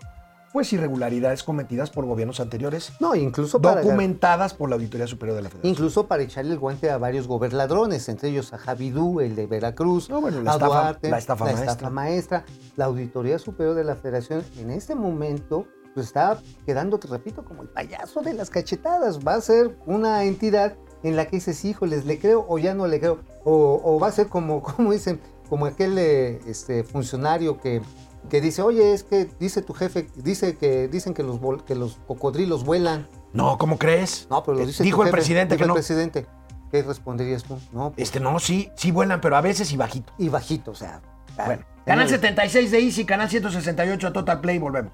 [0.52, 5.44] pues irregularidades cometidas por gobiernos anteriores, no, incluso para, documentadas por la Auditoría Superior de
[5.44, 5.72] la Federación.
[5.72, 10.10] incluso para echarle el guante a varios gobernadores, entre ellos a Javidú, el de Veracruz,
[10.10, 11.90] No, bueno, la a estafa- Duarte, la estafa maestra.
[11.90, 12.46] maestra.
[12.76, 17.62] La Auditoría Superior de la Federación en este momento pues, está quedando, te repito, como
[17.64, 19.20] el payaso de las cachetadas.
[19.20, 22.88] Va a ser una entidad en la que dices, híjoles, le creo o ya no
[22.88, 23.20] le creo.
[23.44, 27.82] O, o va a ser como, como dicen, como aquel eh, este, funcionario que,
[28.30, 31.98] que dice, oye, es que dice tu jefe, dice que dicen que los, que los
[32.08, 33.08] cocodrilos vuelan.
[33.34, 34.28] No, ¿cómo crees?
[34.30, 35.74] No, pero lo Eh, dice Dijo tu el jefe, presidente dijo que el no.
[35.76, 36.26] presidente.
[36.72, 37.58] ¿Qué responderías tú?
[37.72, 40.14] No, pues, Este, no, sí, sí vuelan, pero a veces y bajito.
[40.18, 41.02] y bajito, o sea.
[41.36, 44.92] Bueno, señores, canal 76 de Easy, canal 168 de Total Play, volvemos.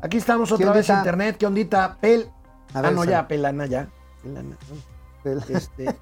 [0.00, 1.36] Aquí estamos ¿Qué otra vez en internet.
[1.38, 1.96] ¿Qué ondita?
[2.00, 2.28] Pel.
[2.74, 3.88] A ah, ver, no, sal- ya, Pelana, ya.
[4.22, 4.56] Pelana.
[5.22, 5.94] Pel- Este,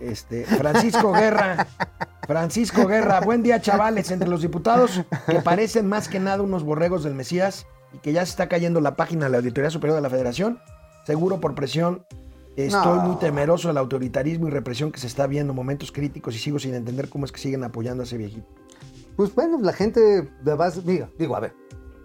[0.00, 1.66] este, Francisco Guerra.
[2.30, 7.02] Francisco Guerra, buen día chavales, entre los diputados que parecen más que nada unos borregos
[7.02, 10.02] del Mesías y que ya se está cayendo la página de la Auditoría Superior de
[10.02, 10.60] la Federación,
[11.04, 12.06] seguro por presión,
[12.54, 13.02] estoy No.
[13.02, 16.60] muy temeroso del autoritarismo y represión que se está viendo en momentos críticos y sigo
[16.60, 18.46] sin entender cómo es que siguen apoyando a ese viejito.
[19.16, 21.52] Pues bueno, la gente de base, digo, digo, a ver,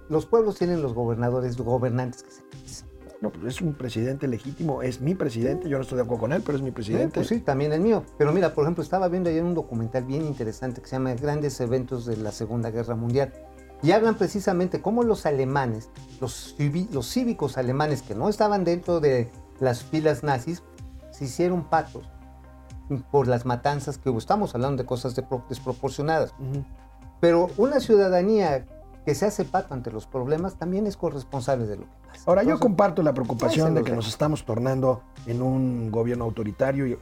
[0.10, 2.84] los pueblos tienen los gobernadores, gobernantes que se.
[3.26, 6.34] No, pues es un presidente legítimo, es mi presidente, yo no estoy de acuerdo con
[6.34, 7.16] él, pero es mi presidente.
[7.16, 8.04] Pues sí, también el mío.
[8.20, 11.60] Pero mira, por ejemplo, estaba viendo ayer un documental bien interesante que se llama Grandes
[11.60, 13.34] Eventos de la Segunda Guerra Mundial.
[13.82, 15.90] Y hablan precisamente cómo los alemanes,
[16.22, 16.56] los,
[16.92, 20.62] los cívicos alemanes que no estaban dentro de las filas nazis,
[21.10, 22.08] se hicieron patos
[23.12, 24.20] por las matanzas que hubo.
[24.20, 26.36] Estamos hablando de cosas de- desproporcionadas.
[27.20, 28.68] Pero una ciudadanía
[29.06, 32.24] que se hace pato ante los problemas también es corresponsable de lo que pasa.
[32.26, 36.94] Ahora, yo comparto la preocupación de que nos estamos tornando en un gobierno autoritario, y,
[36.94, 36.98] eh,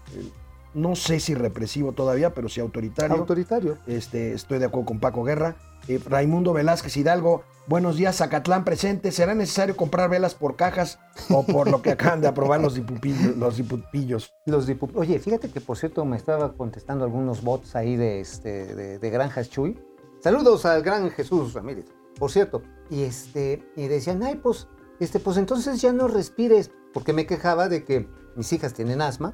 [0.74, 3.16] no sé si represivo todavía, pero sí autoritario.
[3.16, 3.78] autoritario.
[3.88, 5.56] Este, estoy de acuerdo con Paco Guerra.
[5.88, 9.12] Eh, Raimundo Velázquez Hidalgo, buenos días, Zacatlán presente.
[9.12, 10.98] ¿Será necesario comprar velas por cajas
[11.30, 13.36] o por lo que acaban de aprobar los dipupillos?
[13.38, 14.34] Los dipupillos?
[14.46, 18.74] Los dipu- Oye, fíjate que por cierto me estaba contestando algunos bots ahí de, este,
[18.76, 19.78] de, de Granjas Chuy.
[20.24, 22.62] Saludos al gran Jesús Ramírez, por cierto.
[22.90, 24.70] Y, este, y decían, ay, pues,
[25.02, 28.08] este, pues entonces ya no respires, porque me quejaba de que
[28.38, 29.34] mis hijas tienen asma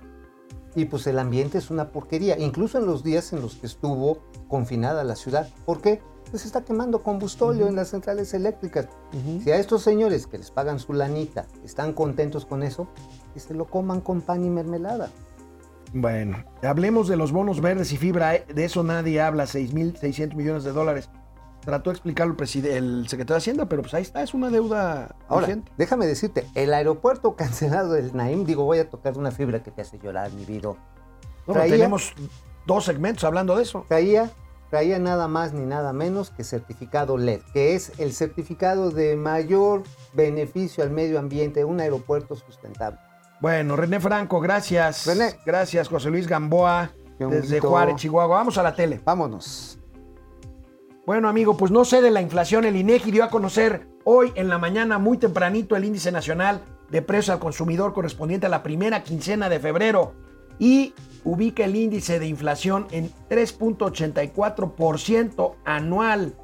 [0.74, 4.24] y pues el ambiente es una porquería, incluso en los días en los que estuvo
[4.48, 5.48] confinada la ciudad.
[5.64, 6.02] ¿Por qué?
[6.32, 8.88] Pues está quemando combustóleo en las centrales eléctricas.
[9.44, 12.88] Si a estos señores que les pagan su lanita están contentos con eso,
[13.36, 15.12] que se lo coman con pan y mermelada.
[15.94, 18.36] Bueno, hablemos de los bonos verdes y fibra.
[18.36, 19.46] eh, De eso nadie habla.
[19.46, 21.10] 6.600 millones de dólares.
[21.62, 25.46] Trató de explicarlo el, secretario de Hacienda, pero pues ahí está, es una deuda Ahora,
[25.48, 25.72] vigente.
[25.78, 29.82] déjame decirte, el aeropuerto cancelado del Naim, digo, voy a tocar una fibra que te
[29.82, 30.70] hace llorar, mi vida.
[31.46, 32.14] No, traía- tenemos
[32.66, 33.86] dos segmentos hablando de eso.
[33.90, 34.32] Traía,
[34.70, 39.84] traía nada más ni nada menos que certificado LED, que es el certificado de mayor
[40.14, 43.00] beneficio al medio ambiente, un aeropuerto sustentable.
[43.42, 45.06] Bueno, René Franco, gracias.
[45.06, 45.36] René.
[45.46, 47.60] Gracias, José Luis Gamboa, desde.
[47.60, 48.38] Juárez, Chihuahua.
[48.38, 49.00] Vamos a la tele.
[49.04, 49.80] Vámonos.
[51.06, 52.66] Bueno, amigo, pues no sé de la inflación.
[52.66, 57.02] El INEGI dio a conocer hoy en la mañana, muy tempranito, el índice nacional de
[57.02, 60.14] precios al consumidor correspondiente a la primera quincena de febrero
[60.60, 66.36] y ubica el índice de inflación en 3.84% anual,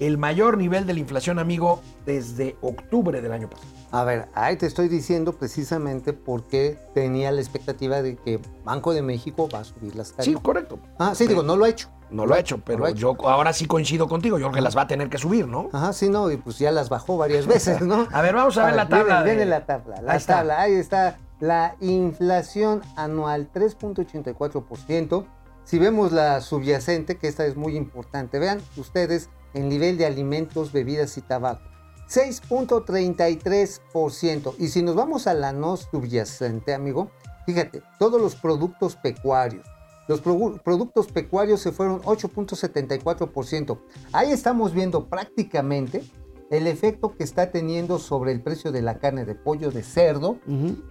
[0.00, 3.68] el mayor nivel de la inflación, amigo, desde octubre del año pasado.
[3.94, 9.02] A ver, ahí te estoy diciendo precisamente porque tenía la expectativa de que Banco de
[9.02, 10.42] México va a subir las Sí, tarifas.
[10.42, 10.78] correcto.
[10.98, 11.90] Ah, sí, digo, no lo ha hecho.
[12.10, 13.16] No lo ha hecho, pero lo ha hecho.
[13.16, 14.36] yo ahora sí coincido contigo.
[14.38, 15.68] Yo creo que las va a tener que subir, ¿no?
[15.72, 18.06] Ajá, sí, no, y pues ya las bajó varias veces, ¿no?
[18.12, 20.36] A ver, vamos a ver la tabla Viene, de- viene la tabla, la Ahí está.
[20.38, 21.18] tabla, ahí está.
[21.40, 25.24] La inflación anual 3.84%.
[25.64, 30.72] Si vemos la subyacente, que esta es muy importante, vean ustedes el nivel de alimentos,
[30.72, 31.62] bebidas y tabaco.
[32.08, 34.54] 6.33%.
[34.58, 37.10] Y si nos vamos a la no subyacente, amigo,
[37.46, 39.66] fíjate, todos los productos pecuarios.
[40.06, 43.78] Los produ- productos pecuarios se fueron 8.74%.
[44.12, 46.04] Ahí estamos viendo prácticamente
[46.50, 50.36] el efecto que está teniendo sobre el precio de la carne de pollo, de cerdo.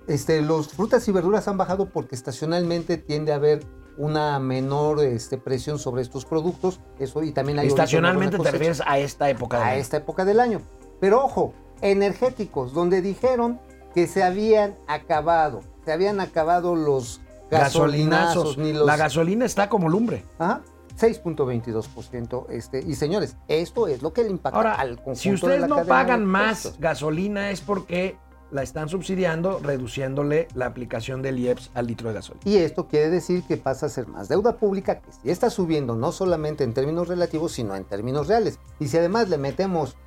[0.08, 3.64] Este, los frutas y verduras han bajado porque estacionalmente tiende a haber
[3.98, 6.80] una menor este, presión sobre estos productos.
[6.98, 9.82] Eso y también hay Estacionalmente te refieres a esta época del a año.
[9.82, 10.60] esta época del año.
[11.04, 13.60] Pero ojo, energéticos, donde dijeron
[13.94, 17.20] que se habían acabado, se habían acabado los
[17.52, 18.86] gasolinazos, ni los...
[18.86, 20.24] La gasolina está como lumbre.
[20.40, 20.62] Ajá,
[20.98, 22.46] 6.22%.
[22.52, 25.60] Este, y señores, esto es lo que le impacta Ahora, al conjunto si de ustedes
[25.60, 28.16] la no pagan más gasolina es porque
[28.52, 32.44] la están subsidiando, reduciéndole la aplicación del IEPS al litro de gasolina.
[32.46, 35.98] Y esto quiere decir que pasa a ser más deuda pública que sí está subiendo
[35.98, 38.58] no solamente en términos relativos, sino en términos reales.
[38.80, 39.98] Y si además le metemos,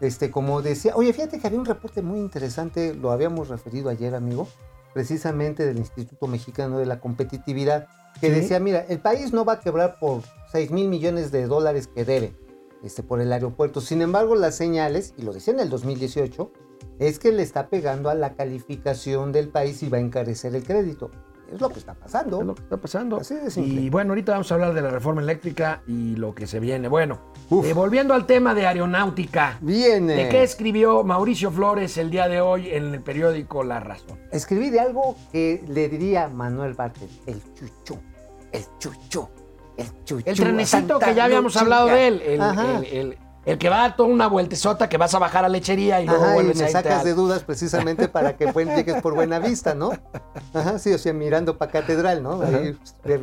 [0.00, 4.14] este, como decía, oye, fíjate que había un reporte muy interesante, lo habíamos referido ayer,
[4.14, 4.46] amigo,
[4.94, 7.86] precisamente del Instituto Mexicano de la Competitividad,
[8.20, 8.32] que Sí.
[8.40, 12.04] decía, mira, el país no va a quebrar por 6 mil millones de dólares que
[12.04, 12.34] debe
[12.82, 13.80] este, por el aeropuerto.
[13.80, 16.50] Sin embargo, las señales, y lo decía en el 2018,
[16.98, 20.62] es que le está pegando a la calificación del país y va a encarecer el
[20.62, 21.10] crédito.
[21.52, 22.40] Es lo que está pasando.
[22.40, 23.16] Es lo que está pasando.
[23.18, 23.80] Así de simple.
[23.82, 26.88] Y bueno, ahorita vamos a hablar de la reforma eléctrica y lo que se viene.
[26.88, 27.20] Bueno,
[27.64, 29.58] eh, volviendo al tema de aeronáutica.
[29.60, 30.14] Viene.
[30.14, 34.18] ¿De qué escribió Mauricio Flores el día de hoy en el periódico La Razón?
[34.32, 37.98] Escribí de algo que le diría Manuel Bartlett, el chuchu,
[38.52, 39.28] el chuchu,
[39.76, 40.22] el chuchu.
[40.28, 42.22] El trenecito que ya habíamos hablado de él.
[42.22, 42.40] El-
[42.92, 46.06] el- El que va a toda una vueltesota que vas a bajar a lechería y
[46.06, 49.14] luego Ajá, y vuelves a me irte sacas de dudas precisamente para que llegues por
[49.14, 49.92] buena vista, ¿no?
[50.52, 52.42] Ajá, sí, o sea, mirando para catedral, ¿no?
[52.42, 52.76] Ahí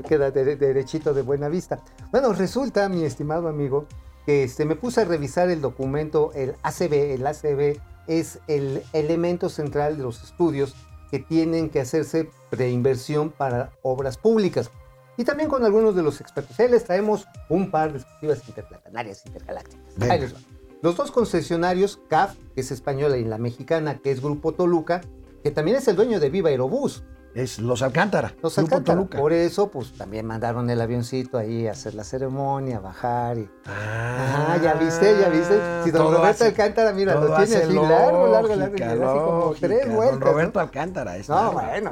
[0.08, 1.80] queda dere- derechito de buena vista.
[2.12, 3.86] Bueno, resulta, mi estimado amigo,
[4.26, 6.94] que este, me puse a revisar el documento, el ACB.
[7.16, 10.74] El ACB es el elemento central de los estudios
[11.12, 14.72] que tienen que hacerse preinversión para obras públicas.
[15.18, 16.60] Y también con algunos de los expertos.
[16.60, 20.10] Ahí les traemos un par de exclusivas interplanetarias, intergalácticas.
[20.10, 20.40] Ahí les va.
[20.82, 25.02] Los dos concesionarios, CAF, que es española, y la mexicana, que es Grupo Toluca,
[25.44, 27.04] que también es el dueño de Viva Aerobús.
[27.36, 28.34] Es Los Alcántara.
[28.44, 28.98] Los Grupo Alcántara.
[28.98, 29.18] Toluca.
[29.18, 33.38] Por eso, pues también mandaron el avioncito ahí a hacer la ceremonia, a bajar.
[33.40, 33.50] Y...
[33.66, 35.60] Ah, Ajá, ya viste, ya viste.
[35.84, 39.00] Si don Roberto hace- Alcántara, mira, lo tiene así largo, largo, largo, lógica, y así
[39.00, 39.68] como lógica.
[39.68, 40.20] tres Don vueltas.
[40.20, 40.26] ¿no?
[40.26, 41.18] Roberto Alcántara.
[41.18, 41.68] es No, bárbaro.
[41.70, 41.92] bueno,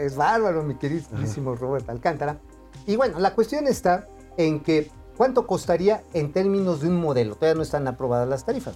[0.00, 2.38] es bárbaro, mi queridísimo Roberto Alcántara.
[2.90, 7.36] Y bueno, la cuestión está en que cuánto costaría en términos de un modelo.
[7.36, 8.74] Todavía no están aprobadas las tarifas.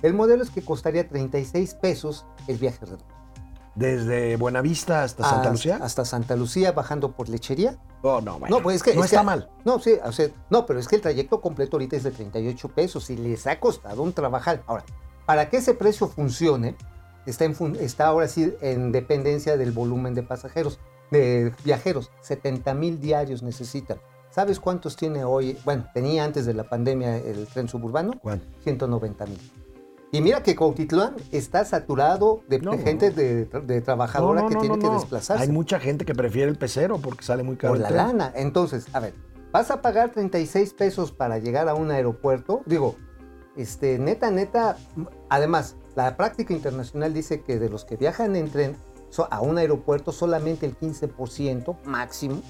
[0.00, 3.04] El modelo es que costaría 36 pesos el viaje redondo.
[3.74, 5.80] Desde Buenavista hasta Santa Lucía.
[5.82, 7.78] Hasta Santa Lucía, bajando por lechería.
[8.02, 8.58] Oh, no, bueno.
[8.58, 8.94] No, pues es que.
[8.94, 9.50] no es que- está mal.
[9.64, 12.68] No, sí, o sea, no, pero es que el trayecto completo ahorita es de 38
[12.68, 14.62] pesos y les ha costado un trabajar.
[14.68, 14.84] Ahora,
[15.26, 16.76] para que ese precio funcione,
[17.26, 20.78] está, en está ahora sí en dependencia del volumen de pasajeros,
[21.18, 22.10] de viajeros.
[22.22, 23.98] 70 mil diarios necesitan.
[24.30, 25.56] ¿Sabes cuántos tiene hoy?
[25.64, 28.12] Bueno, tenía antes de la pandemia el tren suburbano.
[28.20, 28.46] ¿Cuánto?
[28.64, 29.38] 190 mil.
[30.10, 33.16] Y mira que Cuautitlán está saturado de No, gente no.
[33.16, 34.94] De, de trabajadora No, que no, tiene no, que no.
[34.94, 37.74] desplazarse Hay mucha gente que prefiere el pecero porque sale muy caro.
[37.74, 37.98] por la tren.
[37.98, 38.32] lana.
[38.34, 39.14] Entonces, a ver,
[39.52, 42.62] vas a pagar 36 pesos para llegar a un aeropuerto.
[42.66, 42.96] Digo,
[43.56, 44.76] este, neta, neta.
[45.28, 48.76] Además, la práctica internacional dice que de los que viajan en tren
[49.30, 52.42] a un aeropuerto, solamente el 15% máximo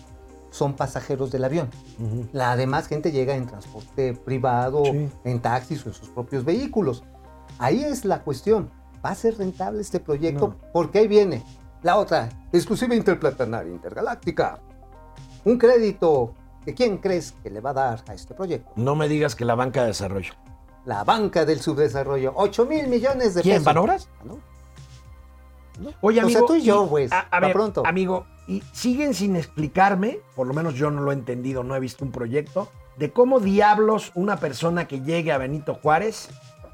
[0.50, 1.68] son pasajeros del avión.
[1.98, 2.28] Ujú.
[2.32, 5.10] La demás gente llega en transporte privado, Sí.
[5.24, 7.02] en taxis o en sus propios vehículos.
[7.58, 8.70] Ahí es la cuestión.
[9.04, 10.48] ¿Va a ser rentable este proyecto?
[10.48, 10.56] No.
[10.72, 11.42] Porque ahí viene
[11.82, 14.60] la otra, exclusiva interplanetaria intergaláctica.
[15.44, 16.32] Un crédito
[16.64, 18.70] que quién crees que le va a dar a este proyecto.
[18.76, 20.32] No me digas que la banca de desarrollo.
[20.86, 22.32] La banca del subdesarrollo.
[22.36, 23.56] 8 mil millones de ¿Quién?
[23.56, 23.64] pesos.
[23.66, 24.08] ¿Banobras?
[24.20, 24.34] Ah,
[25.80, 25.90] ¿no?
[26.00, 26.46] Oye, O sea, amigo.
[26.46, 27.82] tú y yo, pues, A, a pa' ver, pronto.
[27.86, 31.80] amigo, y siguen sin explicarme, por lo menos yo no lo he entendido, no he
[31.80, 36.28] visto un proyecto, de cómo diablos una persona que llegue a Benito Juárez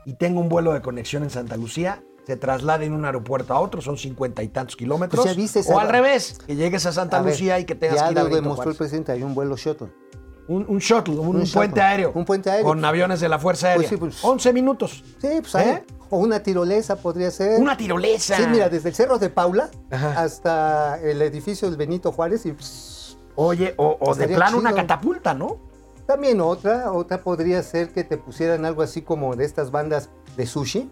[0.04, 3.58] y tenga un vuelo de conexión en Santa Lucía se traslade de un aeropuerto a
[3.60, 5.24] otro, son cincuenta y tantos kilómetros.
[5.24, 7.64] Pues ya viste esa- o al revés, que llegues a Santa A ver, Lucía y
[7.64, 9.88] que tengas ya que ir a lo Benito demostró el presidente, hay un vuelo shuttle.
[10.50, 12.12] Un, un shuttle, un, Un un puente shuttle, aéreo.
[12.14, 12.66] un puente aéreo.
[12.66, 13.88] Con aviones de la Fuerza Aérea.
[13.88, 15.04] Pues sí, pues- 11 minutos.
[15.20, 15.68] Sí, pues ahí.
[15.68, 15.84] ¿Eh?
[16.10, 17.60] O una tirolesa podría ser.
[17.60, 18.36] Una tirolesa.
[18.36, 20.20] Sí, mira, desde el Cerro de Paula Ajá.
[20.20, 25.34] hasta el edificio del Benito Juárez y pss, Oye, o, o de plano una catapulta,
[25.34, 25.58] ¿no?
[26.06, 30.44] también otra, otra podría ser que te pusieran algo así como de estas bandas de
[30.44, 30.90] sushi.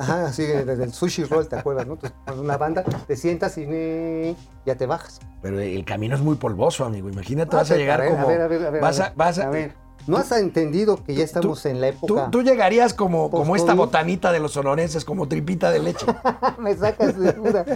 [0.00, 1.86] Ajá, así desde el sushi roll, ¿te acuerdas?
[1.86, 1.92] ¿no?
[1.94, 4.34] Entonces, con una banda, te sientas y eh,
[4.64, 5.20] ya te bajas.
[5.42, 7.10] Pero el camino es muy polvoso, amigo.
[7.10, 8.22] Imagínate, Ah, vas a ver, llegar ver, como.
[8.22, 8.80] A ver, a ver, a ver.
[8.82, 9.74] vas a ver, vas a- a ver.
[10.06, 12.30] ¿No has entendido que ya estamos en la época?
[12.32, 16.06] tú llegarías como, como esta botanita de los sonorenses, como tripita de leche.
[16.58, 17.66] Me sacas de duda.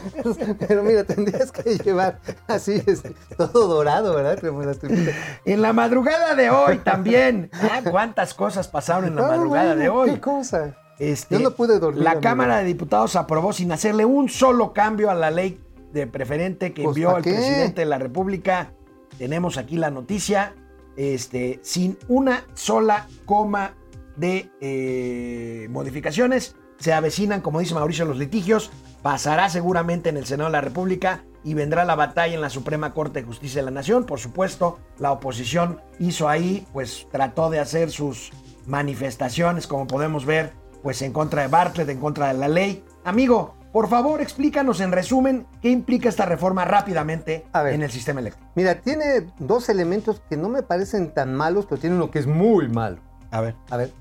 [0.67, 4.39] Pero mira, tendrías que llevar así, este, todo dorado, ¿verdad?
[4.41, 5.15] Como las tripitas.
[5.45, 7.51] en la madrugada de hoy también.
[7.53, 10.13] Ah, ¿Cuántas cosas pasaron en la madrugada de hoy?
[10.13, 10.75] ¿Qué cosa?
[10.99, 12.21] Este, Yo no pude dormir, La.
[12.21, 15.61] Cámara de Diputados aprobó sin hacerle un solo cambio a la ley
[15.93, 18.73] de preferente que Pues, envió ¿pa' el presidente de la República.
[19.19, 20.55] Tenemos aquí la noticia.
[20.97, 23.75] Este, sin una sola coma
[24.17, 26.55] de eh, modificaciones.
[26.79, 28.71] Se avecinan, como dice Mauricio, los litigios.
[29.03, 32.95] Pasará seguramente en el Senado de la República y vendrá la batalla en la Suprema
[32.95, 34.05] Corte de Justicia de la Nación.
[34.05, 38.31] Por supuesto, la oposición hizo ahí, pues trató de hacer sus
[38.67, 40.53] manifestaciones, como podemos ver,
[40.85, 42.85] pues en contra de Bartlett, en contra de la ley.
[43.05, 47.73] Amigo, por favor, explícanos en resumen qué implica esta reforma rápidamente ver.
[47.73, 48.53] en el sistema eléctrico.
[48.55, 52.27] Mira, tiene dos elementos que no me parecen tan malos, pero tiene uno que es
[52.27, 52.99] muy malo.
[53.31, 53.57] A ver.
[53.71, 53.93] A ver,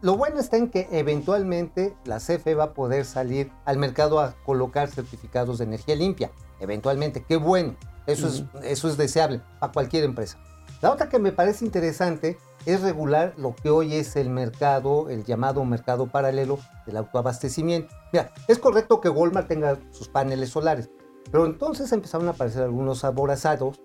[0.00, 4.34] lo bueno está en que eventualmente la CFE va a poder salir al mercado a
[4.46, 6.30] colocar certificados de energía limpia.
[6.60, 7.76] Eventualmente, qué bueno.
[8.06, 10.38] Eso, es, eso es deseable para cualquier empresa.
[10.80, 15.24] La otra que me parece interesante es regular lo que hoy es el mercado, el
[15.24, 17.94] llamado mercado paralelo del autoabastecimiento.
[18.12, 20.90] Mira, es correcto que Walmart tenga sus paneles solares,
[21.30, 23.80] pero entonces empezaron a aparecer algunos aborazados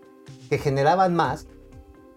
[0.50, 1.48] que generaban más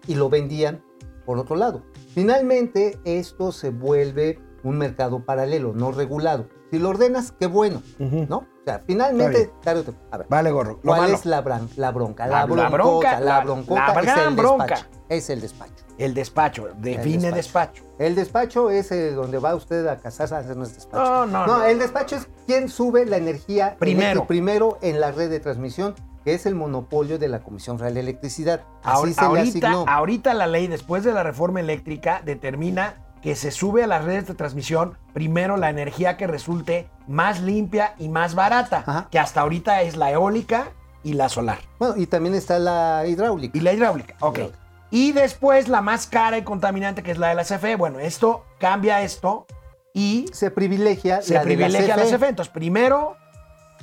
[0.07, 0.83] y lo vendían
[1.25, 1.83] por otro lado.
[2.13, 6.47] Finalmente, esto se vuelve un mercado paralelo, no regulado.
[6.71, 7.83] Si lo ordenas, qué bueno.
[7.99, 8.37] ¿no?
[8.37, 10.73] O sea, finalmente, tarde o temprano- a ver, Vale, gorro.
[10.83, 12.27] Lo ¿cuál malo, es la, bran- la bronca?
[12.27, 14.65] La- La, bronca, la, broncota la es el bronca.
[14.67, 14.87] despacho.
[15.09, 15.73] Es el despacho.
[15.97, 16.67] el despacho.
[16.77, 17.83] Define El despacho.
[17.99, 21.03] El despacho es eh, donde va usted a casarse a no es despacho.
[21.03, 21.63] No, no, no.
[21.65, 24.03] el despacho es quien sube la energía Primero.
[24.11, 27.95] eléctrica primero en la red de transmisión, que es el monopolio de la Comisión Federal
[27.95, 28.61] de Electricidad.
[28.83, 29.85] Así se le asignó.
[29.87, 34.27] ahorita la ley, después de la reforma eléctrica, determina que se sube a las redes
[34.27, 39.07] de transmisión primero la energía que resulte más limpia y más barata, Ajá.
[39.11, 40.69] que hasta ahorita es la eólica
[41.03, 41.59] y la solar.
[41.79, 43.57] Bueno, y también está la hidráulica.
[43.57, 44.35] Y la hidráulica, ok.
[44.37, 44.59] Hidráulica.
[44.91, 47.75] Y después la más cara y contaminante, que es la de la CFE.
[47.77, 49.45] Bueno, esto cambia esto
[49.93, 52.17] y Se privilegia se la de privilegia a la la CFE.
[52.17, 52.27] CFE.
[52.29, 53.15] Entonces, primero,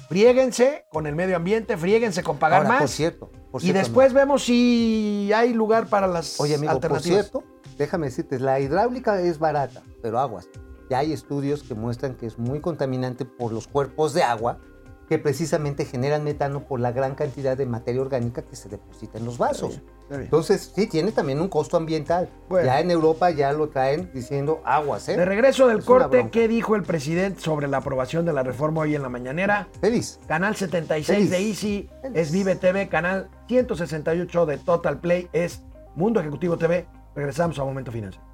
[0.09, 2.79] friéguense con el medio ambiente, friéguense con pagar Ahora, más.
[2.81, 6.77] por cierto, por y cierto, después vemos si hay lugar para las Oye, amigo, por
[6.85, 7.20] alternativas.
[7.31, 7.44] cierto,
[7.79, 10.49] déjame decirte, la hidráulica es barata, pero aguas.
[10.91, 14.59] Ya hay estudios que muestran que es muy contaminante por los cuerpos de agua
[15.09, 19.25] que precisamente generan metano por la gran cantidad de materia orgánica que se deposita en
[19.25, 19.81] los vasos.
[20.03, 20.25] Está bien.
[20.25, 22.29] Entonces, sí, tiene también un costo ambiental.
[22.49, 22.67] Bueno.
[22.67, 25.17] Ya en Europa ya lo traen diciendo aguas, ¿eh?
[25.17, 26.29] De regreso del Es corte.
[26.31, 29.69] ¿qué dijo el presidente sobre la aprobación de la reforma hoy en la mañanera?
[29.81, 30.21] Feliz.
[30.27, 31.49] Canal 76 de Feliz.
[31.49, 32.19] Easy Feliz.
[32.19, 35.62] es Vive TV, canal 168 de Total Play es
[35.95, 36.87] Mundo Ejecutivo TV.
[37.19, 38.25] Regresamos a Momento Financiero.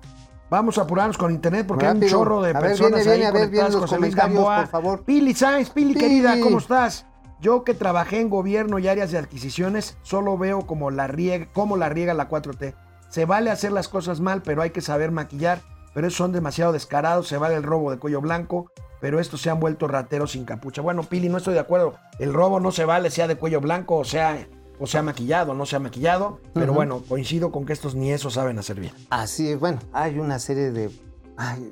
[0.51, 3.23] Vamos a apurarnos con internet porque hay un chorro de A ver, personas viene, ahí
[3.23, 3.51] a ver, conectadas.
[3.51, 4.57] vienen los José Luis Gamboa.
[4.59, 5.05] por favor.
[5.05, 6.01] Pili Sáenz, Pili, Pili.
[6.01, 7.07] querida, ¿cómo estás?
[7.41, 11.79] Yo que trabajé en gobierno y áreas de adquisiciones, solo veo como la riega, cómo
[11.79, 12.75] la riega la 4T.
[13.09, 15.63] Se vale hacer las cosas mal, pero hay que saber maquillar.
[15.95, 18.71] Pero esos son demasiado descarados, se vale el robo de cuello blanco,
[19.01, 20.83] pero estos se han vuelto rateros sin capucha.
[20.83, 21.95] Bueno, Pili, no estoy de acuerdo.
[22.19, 24.47] El robo no se vale, sea de cuello blanco o sea,
[24.79, 26.41] o sea maquillado, no sea maquillado.
[26.53, 28.93] Pero bueno, coincido con que estos ni eso saben hacer bien.
[29.11, 30.91] Así es, bueno, hay una serie de...
[31.37, 31.71] ay,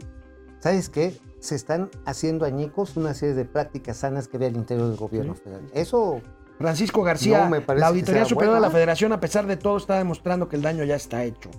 [0.60, 1.18] ¿Sabes qué?
[1.40, 5.34] Se están haciendo añicos una serie de prácticas sanas que ve al interior del gobierno
[5.34, 5.68] federal.
[5.74, 6.20] Eso,
[6.58, 8.70] Francisco García, No me parece la Auditoría Superior de la.
[8.70, 11.50] Federación, a pesar de todo, está demostrando que el daño ya está hecho.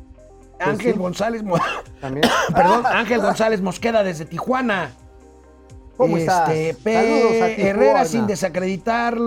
[0.58, 1.00] Ángel sí.
[1.00, 1.58] González, Mo-
[2.00, 2.26] también...
[2.56, 4.92] perdón, Ángel González Mosqueda desde Tijuana.
[5.98, 6.50] ¿Cómo estás?
[6.50, 6.94] Este, P.
[6.94, 7.70] Saludos a Tijuana.
[7.70, 9.18] Herrera sin desacreditar,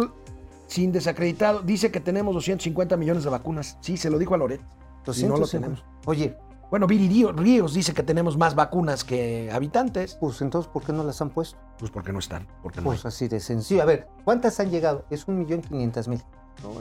[0.67, 3.79] sin desacreditado, dice que tenemos 250 millones de vacunas.
[3.81, 4.61] Sí, se lo dijo a Loret.
[4.61, 5.49] Y no lo 250.
[5.51, 5.85] tenemos.
[6.07, 6.37] Oye,
[6.69, 10.17] Bueno, Viri Río- Ríos dice que tenemos más vacunas que habitantes.
[10.21, 11.57] pues entonces, ¿por qué no las han puesto?
[11.79, 13.83] Pues porque no están, porque no Pues así de sencillo.
[13.83, 15.05] A ver, ¿cuántas han llegado?
[15.09, 16.21] Es un millón quinientas mil.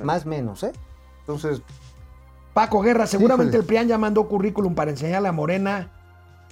[0.04, 0.72] Más o menos, ¿eh?
[1.20, 1.62] Entonces,
[2.56, 5.92] Paco Guerra, seguramente el PRIAN ya mandó currículum para enseñarle a Morena.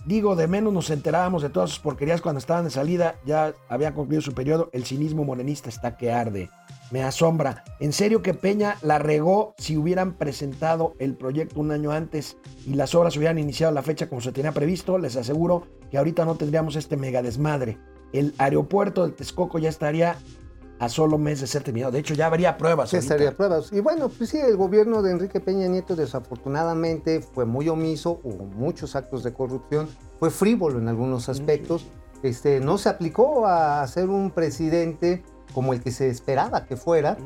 [0.05, 3.15] Digo, de menos nos enterábamos de todas sus porquerías cuando estaban de salida.
[3.25, 4.69] Ya había concluido su periodo.
[4.73, 6.49] El cinismo morenista está que arde.
[6.93, 7.63] Me asombra.
[7.79, 12.75] En serio que Peña la regó si hubieran presentado el proyecto un año antes y
[12.75, 14.99] las obras hubieran iniciado la fecha como se tenía previsto.
[14.99, 17.79] Les aseguro que ahorita no tendríamos este mega desmadre.
[18.11, 20.17] El aeropuerto de Texcoco ya estaría
[20.77, 21.91] a solo mes de ser terminado.
[21.91, 22.93] De hecho, ya habría pruebas.
[22.93, 23.15] ahorita.
[23.15, 23.73] estaría pruebas.
[23.73, 28.45] Y bueno, pues sí, el gobierno de Enrique Peña Nieto desafortunadamente fue muy omiso, hubo
[28.45, 31.87] muchos actos de corrupción, fue frívolo en algunos aspectos.
[32.21, 37.17] Este, no se aplicó a ser un presidente como el que se esperaba que fuera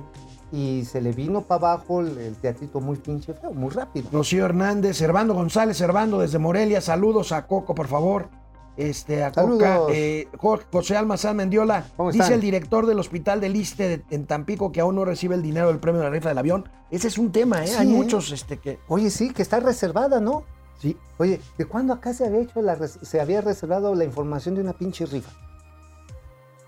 [0.52, 4.08] y se le vino para abajo el, el teatrito muy pinche feo, muy rápido.
[4.12, 8.30] Rocío Hernández, Servando González, Servando desde Morelia, saludos a Coco, por favor.
[8.78, 12.36] Este, a Coca, eh, Jo- José Almazán Mendiola, ¿Cómo dice están?
[12.36, 15.70] el director del hospital del Iste de- en Tampico que aún no recibe el dinero
[15.70, 16.70] del premio de la rifa del avión.
[16.92, 17.68] Ese es un tema, ¿eh?
[17.70, 17.92] Sí, Hay ¿eh?
[17.98, 18.78] muchos este, que...
[18.88, 20.44] Oye, sí, que está reservada, ¿no?
[20.80, 24.62] Sí, Oye, ¿de cuándo acá se había hecho la se había reservado la información de
[24.62, 25.32] una pinche rifa?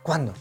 [0.02, 0.34] ¿Cuándo?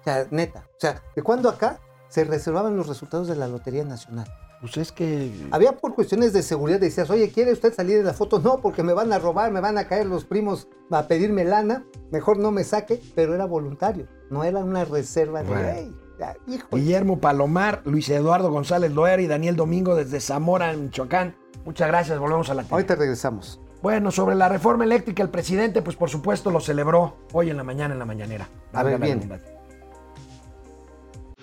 [0.00, 0.64] O sea, neta.
[0.70, 4.26] O sea, ¿de cuándo acá se reservaban los resultados de la Lotería Nacional?
[4.60, 5.30] pues es que...
[5.52, 8.40] Había por cuestiones de seguridad, decías, oye, ¿quiere usted salir de la foto?
[8.40, 11.84] No, porque me van a robar, me van a caer los primos a pedirme lana,
[12.10, 15.68] mejor no me saque, pero era voluntario, no era una reserva de, Bueno.
[15.68, 16.82] "Ey, ya, híjole".
[16.82, 21.36] Guillermo Palomar, Luis Eduardo González Loera y Daniel Domingo desde Zamora, Michoacán.
[21.64, 22.74] Muchas gracias, volvemos a la tele.
[22.74, 23.60] Ahorita regresamos.
[23.80, 27.62] Bueno, sobre la reforma eléctrica, el presidente, pues por supuesto lo celebró hoy en la
[27.62, 28.48] mañana, en la mañanera.
[28.72, 29.30] A ver, bien.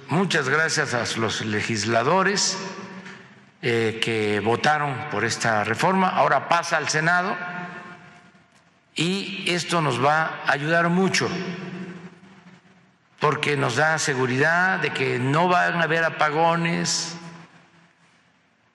[0.09, 2.59] Muchas gracias a los legisladores
[3.63, 6.09] eh, que votaron por esta reforma.
[6.09, 7.35] Ahora pasa al Senado
[8.93, 11.27] y esto nos va a ayudar mucho
[13.19, 17.17] porque nos da seguridad de que no van a haber apagones,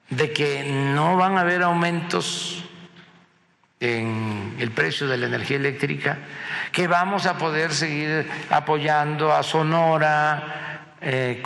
[0.09, 2.65] de que no van a haber aumentos
[3.79, 6.17] en el precio de la energía eléctrica,
[6.73, 10.70] que vamos a poder seguir apoyando a Sonora
[11.01, 11.41] eh,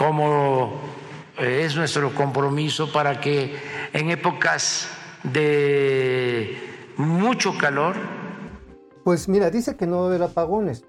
[1.37, 3.55] eh, es nuestro compromiso para que
[3.93, 4.87] en épocas
[5.23, 6.57] de
[6.97, 7.95] mucho calor
[9.03, 10.83] Pues mira, dice que no va a haber apagones,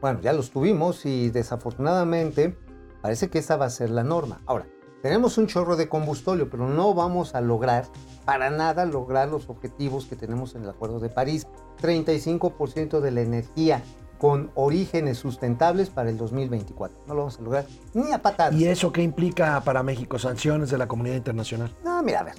[0.00, 2.56] Bueno, ya los tuvimos y desafortunadamente
[3.00, 4.40] parece que esa va a ser la norma.
[4.46, 4.66] Ahora,
[5.02, 7.84] tenemos un chorro de combustóleo, pero no vamos a lograr
[8.24, 11.46] para nada lograr los objetivos que tenemos en el Acuerdo de París.
[11.80, 13.82] 35% de la energía
[14.18, 16.96] con orígenes sustentables para el 2024.
[17.06, 17.64] No lo vamos a lograr
[17.94, 18.54] ni a patadas.
[18.54, 20.18] ¿Y eso qué implica para México?
[20.18, 21.70] Sanciones de la comunidad internacional.
[21.84, 22.34] No, mira, a ver.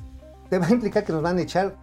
[0.50, 1.76] Te va a implicar que nos van a echar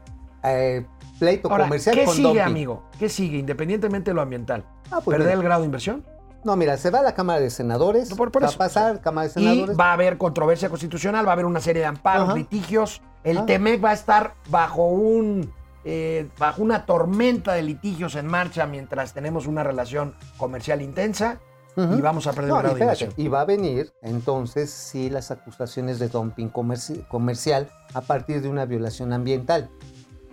[0.44, 0.84] eh,
[1.18, 2.42] pleito Ahora, comercial ¿qué con sigue, dumping.
[2.44, 2.82] amigo?
[2.98, 4.64] ¿Qué sigue, independientemente de lo ambiental?
[4.90, 5.32] Ah, pues ¿Perder mira.
[5.34, 6.04] el grado de inversión?
[6.44, 8.10] No, mira, se va a la Cámara de Senadores.
[8.10, 8.56] No, por- por va eso.
[8.56, 9.78] a pasar, Cámara de Y Senadores.
[9.80, 12.36] va a haber controversia constitucional, va a haber una serie de amparos, Ajá.
[12.36, 13.00] litigios.
[13.24, 13.44] El.
[13.46, 15.50] TEMEC va a estar bajo un
[15.88, 21.38] eh, bajo una tormenta de litigios en marcha mientras tenemos una relación comercial intensa
[21.76, 21.94] Ujú.
[21.94, 25.30] y vamos a perder No, grado y de y va a venir entonces sí las
[25.30, 29.70] acusaciones de dumping comerci- comercial a partir de una violación ambiental.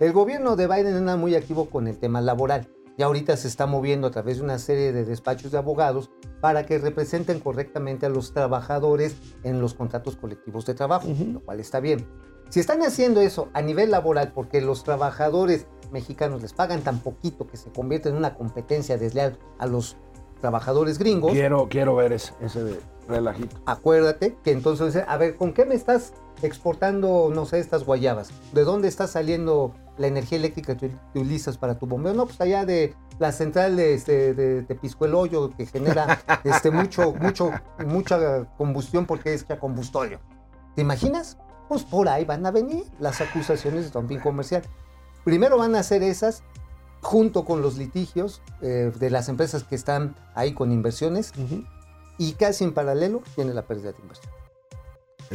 [0.00, 3.66] El gobierno de Biden anda muy activo con el tema laboral y ahorita se está
[3.66, 8.08] moviendo a través de una serie de despachos de abogados para que representen correctamente a
[8.08, 11.24] los trabajadores en los contratos colectivos de trabajo, Ujú.
[11.34, 12.06] lo cual está bien.
[12.50, 17.46] Si están haciendo eso a nivel laboral porque los trabajadores mexicanos les pagan tan poquito
[17.46, 19.96] que se convierte en una competencia desleal a los
[20.40, 23.56] trabajadores gringos, Quiero, quiero ver ese, ese de relajito.
[23.66, 28.30] acuérdate que entonces, a ver, ¿con qué me estás exportando, no sé, estas guayabas?
[28.52, 32.12] ¿De dónde está saliendo la energía eléctrica que utilizas para tu bombeo?
[32.14, 36.20] No, pues allá de la central de, este, de, de Pisco el Hoyo, que genera
[36.44, 37.50] este, mucho, mucho,
[37.86, 40.18] mucha combustión porque es que a combustóleo.
[40.74, 41.38] ¿Te imaginas?
[41.68, 44.62] Pues por ahí van a venir las acusaciones de dumping comercial.
[45.24, 46.42] Primero van a hacer esas
[47.00, 51.32] junto con los litigios eh, de las empresas que están ahí con inversiones
[52.18, 54.32] y casi en paralelo viene la pérdida de inversión.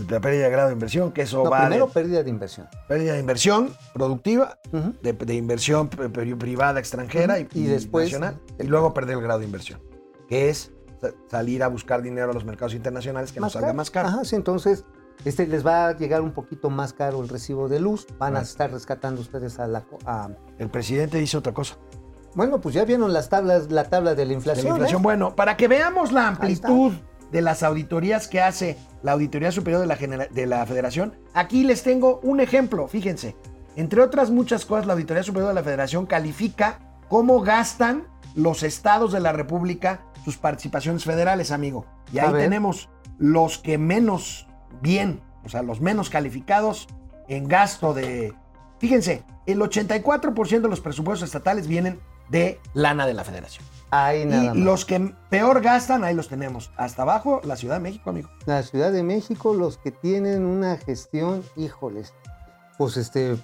[0.09, 2.67] La pérdida de grado de inversión, que eso No, va primero de pérdida de inversión.
[2.87, 4.59] pérdida de inversión productiva,
[5.01, 9.23] de, de inversión pri- pri- privada extranjera y, Y después- nacional, y luego perder el
[9.23, 9.81] grado de inversión,
[10.29, 10.71] que es
[11.01, 14.09] sa- salir a buscar dinero a los mercados internacionales que nos salga más caro.
[14.09, 14.85] Ajá, sí, entonces
[15.25, 18.07] este, les va a llegar un poquito más caro el recibo de luz.
[18.17, 19.83] Van a estar rescatando ustedes a la...
[20.05, 21.77] a- El presidente dice otra cosa.
[22.35, 24.65] Bueno, pues ya vieron las tablas, la tabla de la De inflación.
[24.67, 25.01] la inflación.
[25.01, 25.03] ¿eh?
[25.03, 26.93] Bueno, para que veamos la amplitud
[27.31, 31.83] de las auditorías que hace la Auditoría Superior de la, de la Federación, aquí les
[31.83, 33.35] tengo un ejemplo, fíjense.
[33.75, 39.11] Entre otras muchas cosas, la Auditoría Superior de la Federación califica cómo gastan los estados
[39.11, 41.85] de la República sus participaciones federales, amigo.
[42.11, 44.47] Y ahí tenemos los que menos
[44.81, 46.87] bien, o sea, los menos calificados
[47.27, 48.33] en gasto de...
[48.79, 51.99] Fíjense, el 84% de los presupuestos estatales vienen
[52.29, 53.65] de lana de la Federación.
[53.91, 54.57] Ahí nada Y más.
[54.57, 56.71] los que peor gastan, ahí los tenemos.
[56.77, 58.29] Hasta abajo, la Ciudad de México, amigo.
[58.45, 62.13] La Ciudad de México, los que tienen una gestión, híjoles,
[62.77, 63.35] pues este,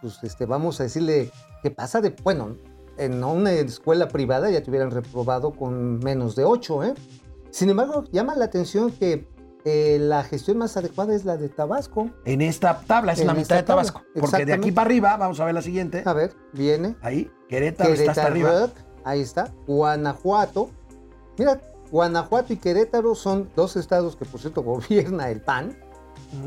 [0.00, 1.30] pues este, vamos a decirle
[1.62, 2.56] que pasa de, bueno,
[2.96, 6.94] en una escuela privada ya te hubieran reprobado con menos de 8, ¿eh?
[7.50, 9.26] Sin embargo, llama la atención que
[9.68, 12.10] eh, la gestión más adecuada es la de Tabasco.
[12.24, 14.02] En esta tabla, es En la mitad de tabla, Tabasco.
[14.18, 16.02] Porque de aquí para arriba, vamos a ver la siguiente.
[16.04, 16.96] A ver, viene.
[17.02, 18.68] Ahí, Querétaro, está hasta arriba.
[19.04, 20.70] Ahí está, Guanajuato.
[21.36, 21.60] Mira,
[21.90, 25.76] Guanajuato y Querétaro son dos estados que, por cierto, gobierna el PAN.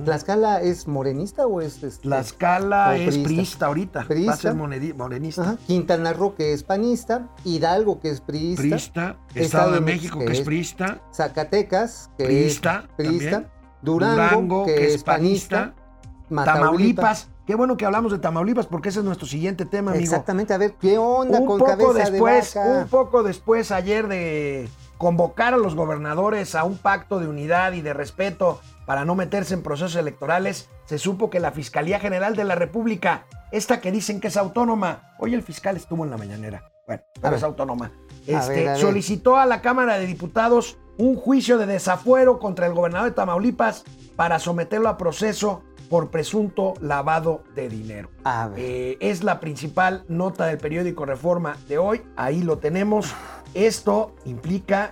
[0.05, 3.23] ¿Tlaxcala es morenista o es este, Tlaxcala o es priista?
[3.27, 3.99] priista ahorita.
[3.99, 4.35] Va a Priista.
[4.37, 5.41] ser morenista.
[5.41, 9.15] Ajá, Quintana Roo, que es panista, Hidalgo, que es priista, Priista.
[9.33, 11.01] Estado, de México, que es es priista.
[11.13, 13.51] Zacatecas, que Priista, es priista, también.
[13.81, 15.73] Durango, que, es panista,
[16.29, 17.29] Tamaulipas.
[17.45, 20.03] Qué bueno que hablamos de Tamaulipas porque ese es nuestro siguiente tema, amigo.
[20.03, 22.81] Exactamente, a ver, ¿qué onda un con poco cabeza después, de vaca?
[22.83, 27.81] un poco después ayer de convocar a los gobernadores a un pacto de unidad y
[27.81, 32.43] de respeto para no meterse en procesos electorales, se supo que la Fiscalía General de
[32.43, 36.71] la República, esta que dicen que es autónoma, hoy el fiscal estuvo en la mañanera,
[36.87, 37.91] bueno, pero es autónoma,
[38.27, 38.81] A este, ver, a ver.
[38.81, 43.83] solicitó a la Cámara de Diputados un juicio de desafuero contra el gobernador de Tamaulipas
[44.15, 48.09] para someterlo a proceso por presunto lavado de dinero.
[48.23, 48.59] A ver.
[48.59, 52.01] Eh, es la principal nota del periódico Reforma de hoy.
[52.15, 53.13] Ahí lo tenemos.
[53.53, 54.91] Esto implica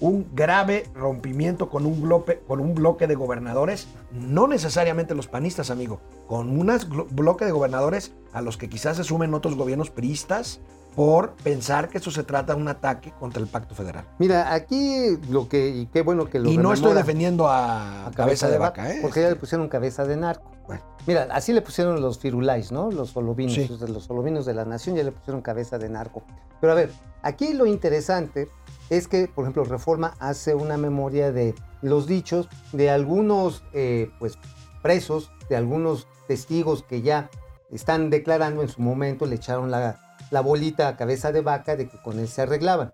[0.00, 5.70] un grave rompimiento con un, bloque, con un bloque de gobernadores, no necesariamente los panistas,
[5.70, 10.60] amigo, con un bloque de gobernadores a los que quizás se sumen otros gobiernos priistas
[10.96, 14.04] por pensar que esto se trata de un ataque contra el pacto federal.
[14.18, 18.10] Mira, aquí lo que, y qué bueno que lo Y no estoy defendiendo a, a
[18.10, 18.98] cabeza, de vaca, ¿eh?
[19.00, 20.50] Porque ya le pusieron cabeza de narco.
[20.66, 20.82] Bueno.
[21.06, 22.90] Mira, así le pusieron los firulais, ¿no?
[22.90, 23.68] Los solovinos, Sí.
[23.88, 26.22] los solovinos de la nación ya le pusieron cabeza de narco.
[26.60, 26.90] Pero a ver,
[27.22, 28.48] aquí lo interesante
[28.90, 34.38] es que, por ejemplo, Reforma hace una memoria de los dichos de algunos, eh, pues,
[34.82, 37.30] presos, de algunos testigos que ya
[37.70, 39.98] están declarando en su momento, le echaron la,
[40.30, 42.92] la bolita a cabeza de vaca de que con él se arreglaban.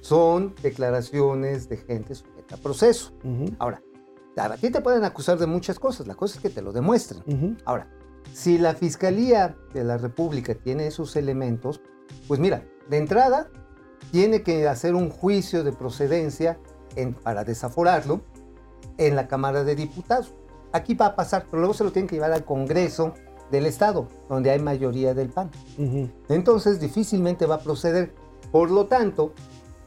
[0.00, 3.12] son declaraciones de gente sujeta a proceso.
[3.24, 3.80] Ujú, Ahora,
[4.36, 7.56] a ti te pueden acusar de muchas cosas, la cosa es que te lo demuestren.
[7.64, 7.88] Ahora,
[8.32, 11.80] si la Fiscalía de la República tiene esos elementos,
[12.28, 13.48] pues mira, de entrada
[14.10, 16.58] tiene que hacer un juicio de procedencia
[16.96, 18.20] en- para desaforarlo
[18.98, 20.32] en la Cámara de Diputados.
[20.72, 23.14] Aquí va a pasar, pero luego se lo tienen que llevar al Congreso
[23.50, 25.50] del Estado, donde hay mayoría del PAN.
[26.28, 28.14] Entonces difícilmente va a proceder.
[28.50, 29.32] Por lo tanto,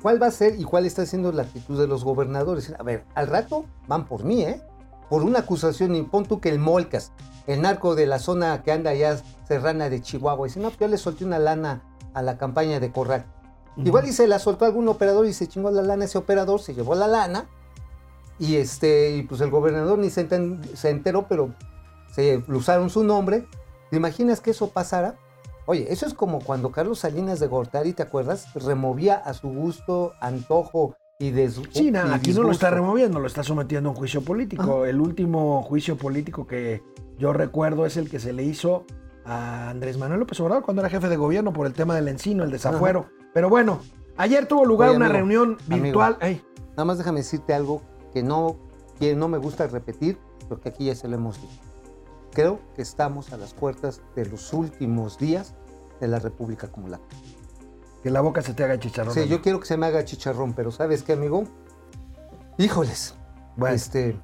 [0.01, 2.73] ¿cuál va a ser y cuál está siendo la actitud de los gobernadores?
[2.77, 4.61] A ver, al rato van por mí, ¿eh?
[5.09, 7.13] Por una acusación, y pon tú que el Molcas,
[7.47, 10.97] el narco de la zona que anda allá serrana de Chihuahua, dice, no, yo le
[10.97, 11.81] solté una lana
[12.13, 13.25] a la campaña de Corral.
[13.83, 16.73] Igual y se la soltó algún operador y se chingó la lana ese operador, se
[16.73, 17.47] llevó la lana.
[18.39, 21.53] Y este, y pues el gobernador ni se, enten- se enteró, pero
[22.11, 23.45] se usaron su nombre.
[23.89, 25.15] ¿Te imaginas que eso pasara?
[25.65, 28.53] Oye, eso es como cuando Carlos Salinas de Gortari, ¿te acuerdas?
[28.53, 31.65] Removía a su gusto, antojo y de su.
[31.71, 34.85] Sí, nada, aquí no lo está removiendo, lo está sometiendo a un juicio político.
[34.85, 36.83] El último juicio político que
[37.17, 38.85] yo recuerdo es el que se le hizo
[39.27, 42.43] a Andrés Manuel López Obrador cuando era jefe de gobierno por el tema del encino,
[42.43, 43.07] el desafuero.
[43.33, 43.81] Pero bueno,
[44.15, 45.83] ayer tuvo lugar Oye, una amigo, reunión amigo.
[45.83, 46.17] virtual.
[46.21, 47.81] Ey, Nada más déjame decirte algo
[48.13, 48.55] que no,
[48.99, 50.17] que no me gusta repetir,
[50.47, 51.59] porque aquí ya se lo hemos dicho.
[52.31, 55.55] Creo que estamos a las puertas de los últimos días
[55.99, 57.03] de la República Acumulada.
[58.03, 59.13] que la boca se te haga chicharrón.
[59.13, 61.43] Sí, yo quiero que se me haga chicharrón, pero ¿sabes qué, amigo?
[62.57, 63.15] Híjoles.
[63.55, 63.75] Bueno.
[63.75, 64.19] Este,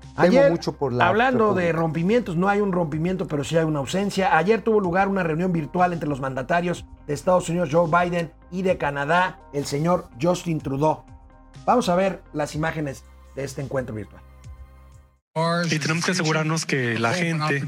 [0.00, 3.64] temo Ayer, mucho por la hablando de rompimientos, no hay un rompimiento, pero sí hay
[3.64, 4.36] una ausencia.
[4.36, 8.62] Ayer tuvo lugar una reunión virtual entre los mandatarios de Estados Unidos, Joe Biden, y
[8.62, 11.04] de Canadá, el señor Justin Trudeau.
[11.64, 13.04] Vamos a ver las imágenes
[13.36, 14.22] de este encuentro virtual.
[15.70, 17.64] Y tenemos que asegurarnos que la gente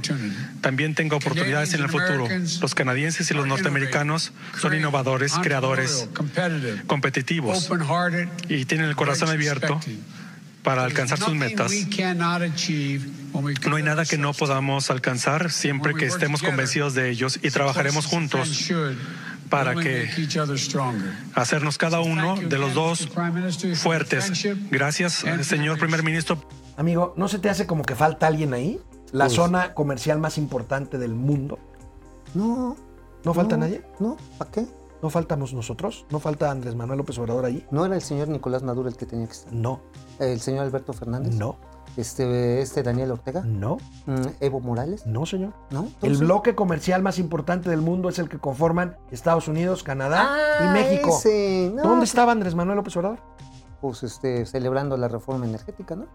[0.61, 2.27] también tenga oportunidades en el futuro.
[2.61, 6.09] Los canadienses y los norteamericanos son innovadores, creadores,
[6.89, 7.71] competitivos
[8.49, 9.79] y tienen el corazón abierto
[10.63, 11.73] para alcanzar sus metas.
[13.69, 18.07] No hay nada que no podamos alcanzar siempre que estemos convencidos de ellos y trabajaremos
[18.07, 18.71] juntos
[19.49, 20.09] para que
[21.35, 23.09] hacernos cada uno de los dos
[23.75, 24.33] fuertes.
[24.71, 26.43] Gracias, señor primer ministro.
[26.77, 28.81] Amigo, ¿no se te hace como que falta alguien ahí?
[29.13, 31.59] La Pues- zona comercial más importante del mundo.
[32.35, 32.77] No.
[33.25, 33.83] ¿No falta no, nadie?
[34.01, 34.67] No, ¿para qué?
[35.03, 36.07] ¿No faltamos nosotros?
[36.11, 37.67] ¿No falta Andrés Manuel López Obrador ahí?
[37.73, 39.53] ¿No era el señor Nicolás Maduro el que tenía que estar?
[39.53, 39.81] No,
[40.21, 41.35] ¿El señor Alberto Fernández?
[41.35, 41.57] no,
[41.97, 43.43] Este, este Daniel Ortega?
[43.45, 45.05] no, Mm, ¿Evo Morales?
[45.07, 45.53] no, señor.
[45.71, 45.89] ¿No?
[46.03, 50.65] El bloque comercial más importante del mundo es el que conforman Estados Unidos, Canadá Ah,
[50.65, 51.11] y México.
[51.19, 51.73] ese.
[51.75, 53.19] No, ¿Dónde estaba Andrés Manuel López Obrador?
[53.81, 56.07] Pues este, celebrando la reforma energética, ¿no?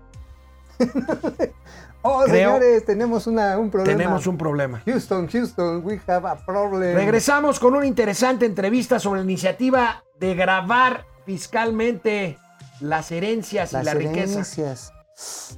[2.08, 3.98] oh, Creo- señores, tenemos una, un problema.
[3.98, 4.82] Tenemos un problema.
[4.86, 6.96] Houston, Houston, we have a problem.
[6.96, 12.38] Regresamos con una interesante entrevista sobre la iniciativa de grabar fiscalmente
[12.80, 14.32] las herencias Las y la riqueza.
[14.34, 14.94] herencias.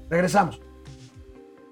[0.10, 0.60] Regresamos.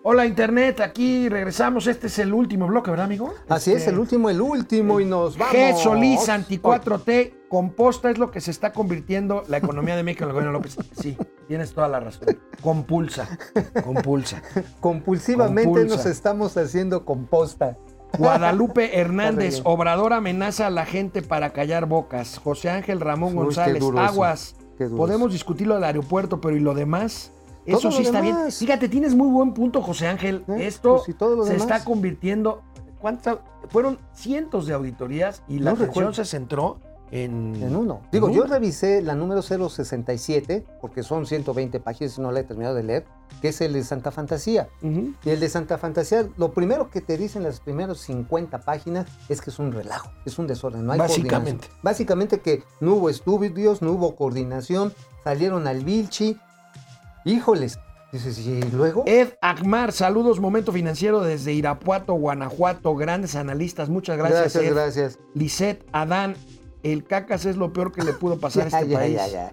[0.03, 1.85] Hola Internet, aquí regresamos.
[1.87, 3.33] Este es el último bloque, ¿verdad, amigo?
[3.49, 5.53] Así es, Este, el último, el último, y nos vamos.
[5.53, 5.75] G.
[5.75, 10.33] Solís, Anti-4T, composta es lo que se está convirtiendo la economía de México en el
[10.33, 10.77] gobierno López.
[10.97, 11.17] Sí,
[11.47, 12.27] tienes toda la razón.
[12.61, 13.27] Compulsa,
[13.83, 14.41] compulsa.
[14.79, 15.95] Compulsivamente Compulsa.
[15.95, 17.77] nos estamos haciendo composta.
[18.17, 22.37] Guadalupe Hernández, Obrador amenaza a la gente para callar bocas.
[22.39, 24.55] José Ángel Ramón Uy, González, aguas.
[24.95, 27.31] Podemos discutir lo del aeropuerto, pero ¿y lo demás?
[27.65, 28.49] Eso sí está bien.
[28.51, 30.45] Fíjate, tienes muy buen punto, José Ángel.
[30.47, 30.67] ¿Eh?
[30.67, 31.67] Esto Pues, ¿y todo lo se demás?
[31.69, 32.63] está convirtiendo.
[33.01, 33.37] ¿Cuántas?
[33.69, 36.13] Fueron cientos de auditorías y la No atención recuerdo.
[36.13, 36.79] se centró
[37.11, 37.55] en.
[37.61, 38.01] En uno.
[38.11, 38.53] Digo, en yo uno.
[38.53, 43.05] revisé la número 067, porque son 120 páginas y no la he terminado de leer,
[43.41, 44.67] que es el de Santa Fantasía.
[44.81, 49.41] Y el de Santa Fantasía, lo primero que te dicen las primeras 50 páginas es
[49.41, 51.67] que es un relajo, es un desorden, no hay Básicamente.
[51.67, 51.79] coordinación.
[51.83, 54.93] Básicamente que no hubo estudios, no hubo coordinación,
[55.23, 56.37] salieron al Vilchi.
[57.25, 57.79] Híjoles.
[58.11, 59.03] Dices, y luego.
[59.05, 62.95] Ed Akmar, saludos, momento financiero desde Irapuato, Guanajuato.
[62.95, 64.39] Grandes analistas, muchas gracias.
[64.53, 64.73] gracias, Ed.
[64.73, 65.19] gracias.
[65.33, 66.35] Lisette, Adán,
[66.83, 69.19] el cacas es lo peor que le pudo pasar a este ya, país.
[69.31, 69.51] ya,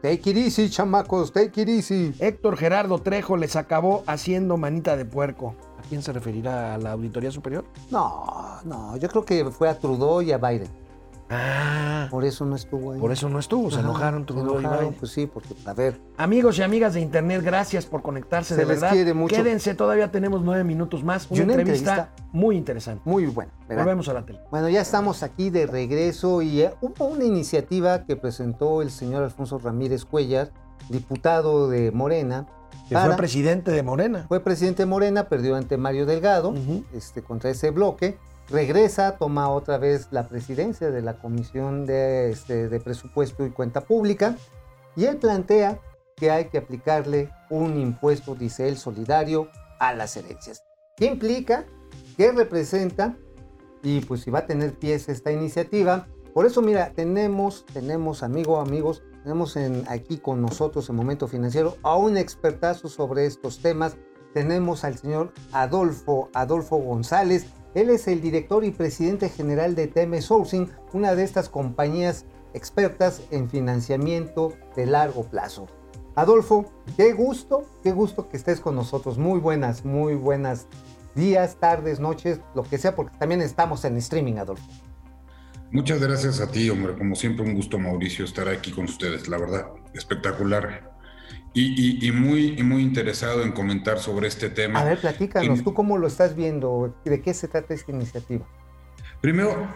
[0.00, 2.14] Take it easy, chamacos, take it easy.
[2.18, 5.54] Héctor Gerardo Trejo les acabó haciendo manita de puerco.
[5.78, 6.74] ¿A quién se referirá?
[6.74, 7.66] ¿A la Auditoría Superior?
[7.90, 8.24] No,
[8.64, 10.68] no, yo creo que fue a Trudeau y a Biden.
[11.28, 13.00] Ah, Por eso no estuvo ahí.
[13.00, 13.68] por eso no estuvo.
[13.70, 14.94] Se Ajá, enojaron se enojaron.
[14.94, 18.66] Pues sí, porque, a ver, Amigos y amigas de Internet, gracias por conectarse, Se de
[18.66, 18.92] les verdad.
[18.94, 19.34] quiere mucho.
[19.34, 21.28] Quédense, todavía tenemos nueve minutos más.
[21.30, 23.02] Una, Y una entrevista, muy interesante.
[23.04, 23.50] muy buena.
[23.68, 23.82] ¿verdad?
[23.84, 24.38] Volvemos a la tele.
[24.52, 29.24] Bueno, ya estamos aquí de regreso y eh, hubo una iniciativa que presentó el señor
[29.24, 30.52] Alfonso Ramírez Cuellar,
[30.88, 32.46] diputado de Morena.
[32.88, 34.26] Que para- fue presidente de Morena.
[34.28, 36.54] fue presidente de Morena, perdió ante Mario Delgado
[36.94, 38.16] este, contra ese bloque.
[38.48, 43.82] Regresa, toma otra vez la presidencia de la Comisión de, este, de Presupuesto y Cuenta
[43.82, 44.36] Pública
[44.94, 45.80] y él plantea
[46.16, 50.64] que hay que aplicarle un impuesto, dice él, solidario a las herencias.
[50.96, 51.66] ¿Qué implica?
[52.16, 53.16] ¿Qué representa?
[53.82, 56.06] Y pues si va a tener pies esta iniciativa.
[56.32, 61.76] Por eso, mira, tenemos, tenemos, amigo, amigos, tenemos en, aquí con nosotros en Momento Financiero
[61.82, 63.96] a un expertazo sobre estos temas.
[64.32, 67.46] Tenemos al señor Adolfo, Adolfo González.
[67.76, 72.24] Él es el director y presidente general de TM Sourcing, una de estas compañías
[72.54, 75.66] expertas en financiamiento de largo plazo.
[76.14, 79.18] Adolfo, qué gusto, qué gusto que estés con nosotros.
[79.18, 80.68] Muy buenas, muy buenas
[81.14, 84.64] días, tardes, noches, lo que sea, porque también estamos en streaming, Adolfo.
[85.70, 86.96] Muchas gracias a ti, hombre.
[86.96, 89.28] Como siempre, un gusto, Mauricio, estar aquí con ustedes.
[89.28, 90.95] La verdad, espectacular.
[91.54, 94.80] Y, muy, muy interesado en comentar sobre este tema.
[94.80, 96.94] A ver, platícanos, ¿tú cómo lo estás viendo?
[97.04, 98.46] ¿De qué se trata esta iniciativa?
[99.22, 99.66] Primero,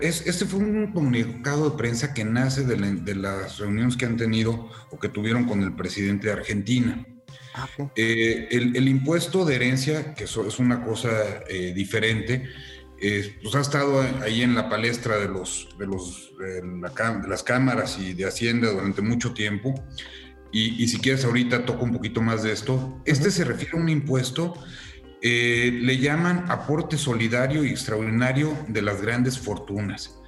[0.00, 4.98] este fue un comunicado de prensa que nace de, las reuniones que han tenido o
[4.98, 7.06] que tuvieron con el presidente de Argentina.
[7.54, 11.10] Ah, eh, el, impuesto de herencia, que es una cosa
[11.48, 12.48] eh, diferente,
[13.42, 16.32] pues ha estado ahí en la palestra de, los, de, los,
[17.28, 19.74] las cámaras y de Hacienda durante mucho tiempo.
[20.54, 23.00] Y, si quieres, ahorita toco un poquito más de esto.
[23.06, 24.54] Este se refiere a un impuesto
[25.24, 30.18] eh, le llaman aporte solidario y extraordinario de las grandes fortunas.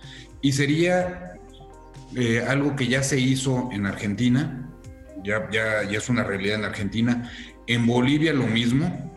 [0.40, 1.32] Y sería
[2.14, 4.70] eh, algo que ya se hizo en Argentina,
[5.24, 7.28] ya, ya, ya, es una realidad en Argentina,
[7.66, 9.12] en Bolivia lo mismo,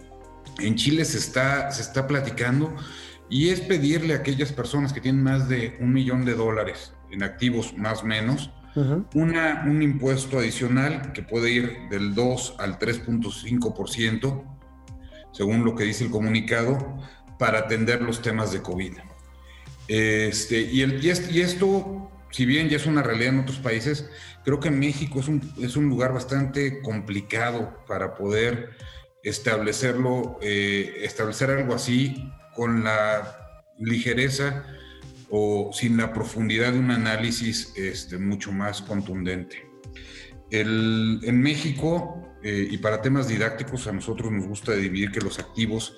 [0.58, 2.76] en Chile se está, se está platicando,
[3.30, 7.22] y es pedirle a aquellas personas que tienen más de un millón de dólares en
[7.22, 8.50] activos más o menos,
[9.14, 14.58] una, un impuesto adicional que puede ir del 2 al 3.5%,
[15.32, 17.00] según lo que dice el comunicado,
[17.40, 18.94] para atender los temas de COVID.
[19.88, 21.10] Este, y, el, y,
[21.42, 24.10] esto, si bien ya es una realidad en otros países,
[24.44, 28.72] creo que México es un, es un lugar bastante complicado para poder
[29.24, 33.38] establecerlo, eh, establecer algo así con la
[33.80, 34.66] ligereza
[35.30, 39.70] o sin la profundidad de un análisis este, mucho más contundente.
[40.50, 45.40] El, en México eh, y para temas didácticos a nosotros nos gusta dividir que los
[45.40, 45.98] activos,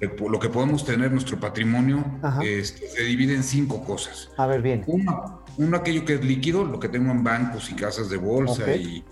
[0.00, 2.04] eh, lo que podemos tener, nuestro patrimonio,
[2.42, 4.30] este, se divide en cinco cosas.
[4.36, 4.82] A ver, bien.
[4.86, 8.74] Uno, uno, aquello que es líquido, lo que tengo en bancos y casas de bolsa
[8.74, 9.04] y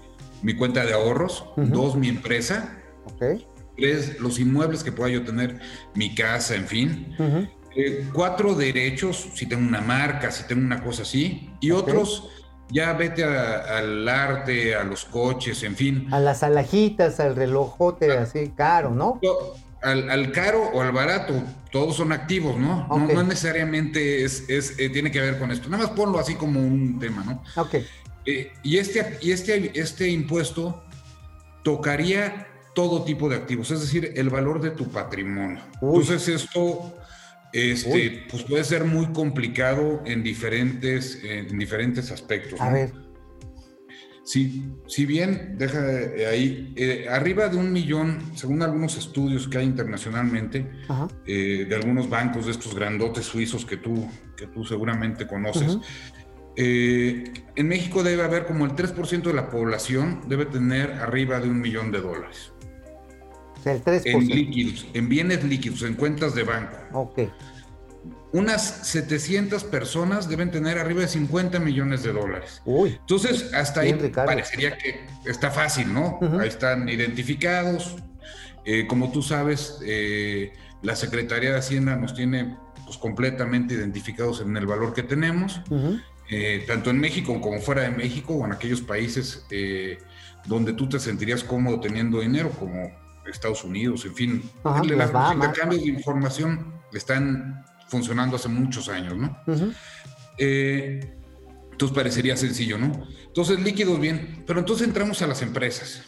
[0.43, 1.47] mi cuenta de ahorros.
[1.57, 2.77] Dos, mi empresa.
[3.77, 5.61] Tres, los inmuebles que pueda yo tener,
[5.95, 7.17] mi casa, en fin.
[7.75, 11.51] Eh, cuatro, derechos, si tengo una marca, si tengo una cosa así.
[11.61, 12.29] Y otros
[12.71, 16.09] ya vete al arte, a los coches, en fin.
[16.13, 19.21] A las alajitas, al relojote así caro, ¿no?
[19.83, 21.35] Al, caro o al barato,
[21.71, 22.87] todos son activos, ¿no?
[22.89, 25.69] No, necesariamente es, eh, tiene que ver con esto.
[25.69, 27.43] Nada más ponlo así como un tema, ¿no?
[27.61, 27.77] Ok.
[28.25, 30.85] Eh, y este, y este, este impuesto
[31.65, 35.61] tocaría todo tipo de activos, es decir, el valor de tu patrimonio.
[35.75, 36.95] Entonces esto
[37.53, 42.61] este, pues puede ser muy complicado en diferentes, en diferentes aspectos.
[42.61, 42.93] A ver.
[44.25, 45.81] Si, si bien, deja
[46.31, 50.71] ahí, eh, arriba de un millón, según algunos estudios que hay internacionalmente,
[51.27, 55.79] eh, de algunos bancos de estos grandotes suizos que tú, que tú seguramente conoces,
[56.55, 57.25] eh,
[57.57, 61.61] en México debe haber como el 3% de la población debe tener arriba de un
[61.61, 62.52] millón de dólares.
[63.65, 66.77] En líquidos, en bienes líquidos, en cuentas de banco.
[66.93, 67.21] Ok.
[68.33, 72.63] Unas 700 personas deben tener arriba de 50 millones de dólares.
[72.65, 72.97] Uy.
[73.01, 76.19] Entonces, hasta ahí parecería que está fácil, ¿no?
[76.41, 77.97] Ahí están identificados.
[78.65, 80.53] Eh, como tú sabes, eh,
[80.83, 82.57] la Secretaría de Hacienda nos tiene
[82.87, 85.61] pues, completamente identificados en el valor que tenemos,
[86.31, 89.45] eh, tanto en México como fuera de México o en aquellos países
[90.47, 92.91] donde tú te sentirías cómodo teniendo dinero, como
[93.27, 99.37] Estados Unidos, en fin, los intercambios de información están funcionando hace muchos años, ¿no?
[100.39, 101.15] Eh,
[101.71, 103.07] entonces parecería sencillo, ¿no?
[103.27, 106.03] Entonces líquidos bien, pero entonces entramos a las empresas.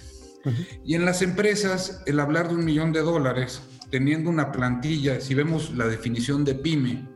[0.85, 5.35] Y en las empresas, el hablar de un millón de dólares, teniendo una plantilla, si
[5.35, 7.09] vemos la definición de pyme,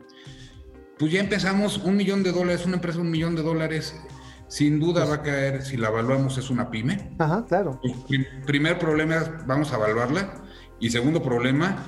[0.97, 3.95] pues ya empezamos, un millón de dólares, una empresa un millón de dólares,
[4.49, 7.11] sin duda va a caer, si la evaluamos, es una pyme.
[7.19, 7.79] Ajá, claro.
[7.81, 10.33] Pues, primer problema, vamos a evaluarla.
[10.79, 11.85] Y segundo problema,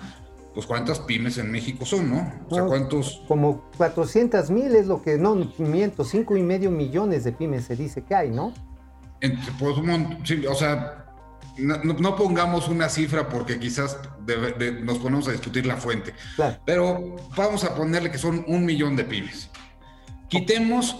[0.53, 2.33] pues cuántas pymes en México son, ¿no?
[2.49, 3.23] O sea, cuántos...
[3.27, 7.75] Como 400 mil es lo que, no, miento, 5 y medio millones de pymes se
[7.75, 8.53] dice que hay, ¿no?
[9.59, 9.75] pues,
[10.23, 11.05] sí, o sea,
[11.57, 13.97] no, pongamos una cifra porque quizás
[14.83, 16.13] nos ponemos a discutir la fuente.
[16.65, 19.49] Pero vamos a ponerle que son un millón de pymes.
[20.29, 20.95] Quitemos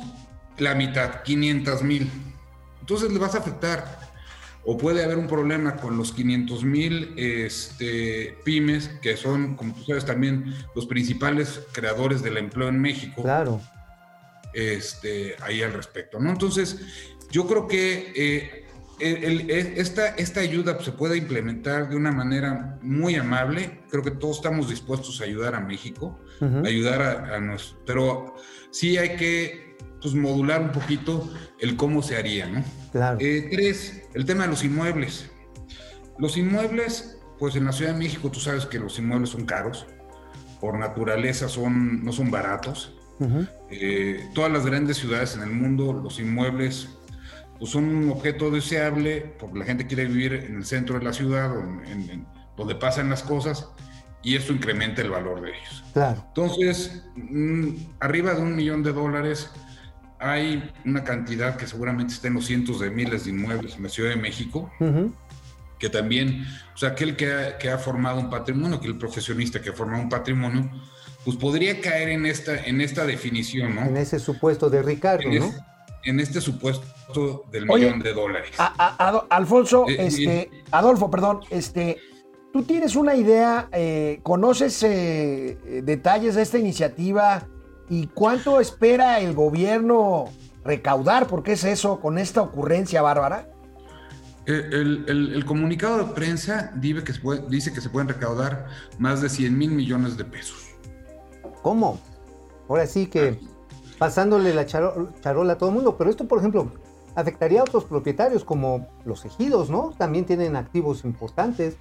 [0.61, 2.09] la mitad, 500 mil.
[2.79, 3.99] Entonces le vas a afectar.
[4.63, 9.83] O puede haber un problema con los 500 mil este, pymes, que son, como tú
[9.85, 13.23] sabes, también los principales creadores del empleo en México.
[13.23, 13.59] Claro.
[14.53, 16.29] Este, ahí al respecto, ¿no?
[16.29, 16.79] Entonces,
[17.31, 18.67] yo creo que eh,
[19.77, 23.79] esta, esta ayuda se puede implementar de una manera muy amable.
[23.89, 26.19] Creo que todos estamos dispuestos a ayudar a México,
[26.63, 28.35] ayudar a, a pero
[28.69, 29.70] sí hay que
[30.01, 31.29] pues, modular un poquito
[31.59, 32.63] el cómo se haría, ¿no?
[32.91, 33.17] Claro.
[33.21, 35.29] Eh, tres, el tema de los inmuebles.
[36.17, 39.87] Los inmuebles, pues en la Ciudad de México tú sabes que los inmuebles son caros,
[40.59, 42.95] por naturaleza son, no son baratos.
[43.69, 46.89] Eh, todas las grandes ciudades en el mundo, los inmuebles
[47.59, 51.13] pues son un objeto deseable porque la gente quiere vivir en el centro de la
[51.13, 51.51] ciudad,
[51.85, 52.25] en,
[52.57, 53.69] donde pasan las cosas,
[54.23, 55.83] y esto incrementa el valor de ellos.
[55.93, 56.23] Claro.
[56.29, 59.51] Entonces, mm, arriba de un millón de dólares
[60.21, 63.89] hay una cantidad que seguramente está en los cientos de miles de inmuebles en la
[63.89, 64.71] Ciudad de México,
[65.79, 69.61] que también, o sea, aquel que ha, que ha, formado un patrimonio, que el profesionista
[69.61, 70.69] que ha formado un patrimonio,
[71.25, 73.81] pues podría caer en esta, en esta definición, ¿no?
[73.81, 75.51] En ese supuesto de Ricardo, ¿no?
[76.03, 78.51] en este supuesto del millón de dólares.
[79.29, 81.97] Alfonso, eh, este, Adolfo, perdón, este,
[82.53, 87.47] ¿tú tienes una idea, eh, conoces eh, detalles de esta iniciativa
[87.91, 90.29] y cuánto espera el gobierno
[90.63, 91.27] recaudar?
[91.27, 93.49] ¿Por qué es eso con esta ocurrencia bárbara?
[94.45, 99.57] El, comunicado de prensa dice que, se dice que se pueden recaudar más de 100
[99.57, 100.69] mil millones de pesos.
[101.61, 101.99] ¿Cómo?
[102.69, 103.41] Ahora sí que
[103.97, 105.97] pasándole la charola a todo el mundo.
[105.97, 106.71] Pero esto, por ejemplo,
[107.15, 109.93] afectaría a otros propietarios como los ejidos, ¿no?
[109.97, 111.75] También tienen activos importantes.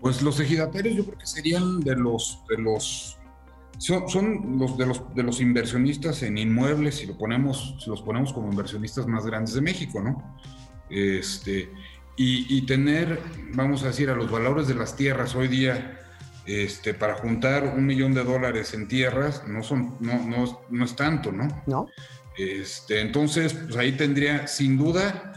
[0.00, 3.18] Pues los ejidatarios yo creo que serían de los, de los
[3.78, 8.32] son, los, de los de los inversionistas en inmuebles, si lo ponemos, si los ponemos
[8.32, 10.36] como inversionistas más grandes de México, ¿no?
[10.90, 11.70] Este,
[12.16, 13.20] y, y tener,
[13.52, 16.00] vamos a decir, a los valores de las tierras hoy día
[16.46, 20.94] este, para juntar un millón de dólares en tierras no, son, no, no, no es
[20.94, 21.48] tanto, ¿no?
[21.66, 21.88] No.
[22.36, 25.32] Este, entonces, pues ahí tendría sin duda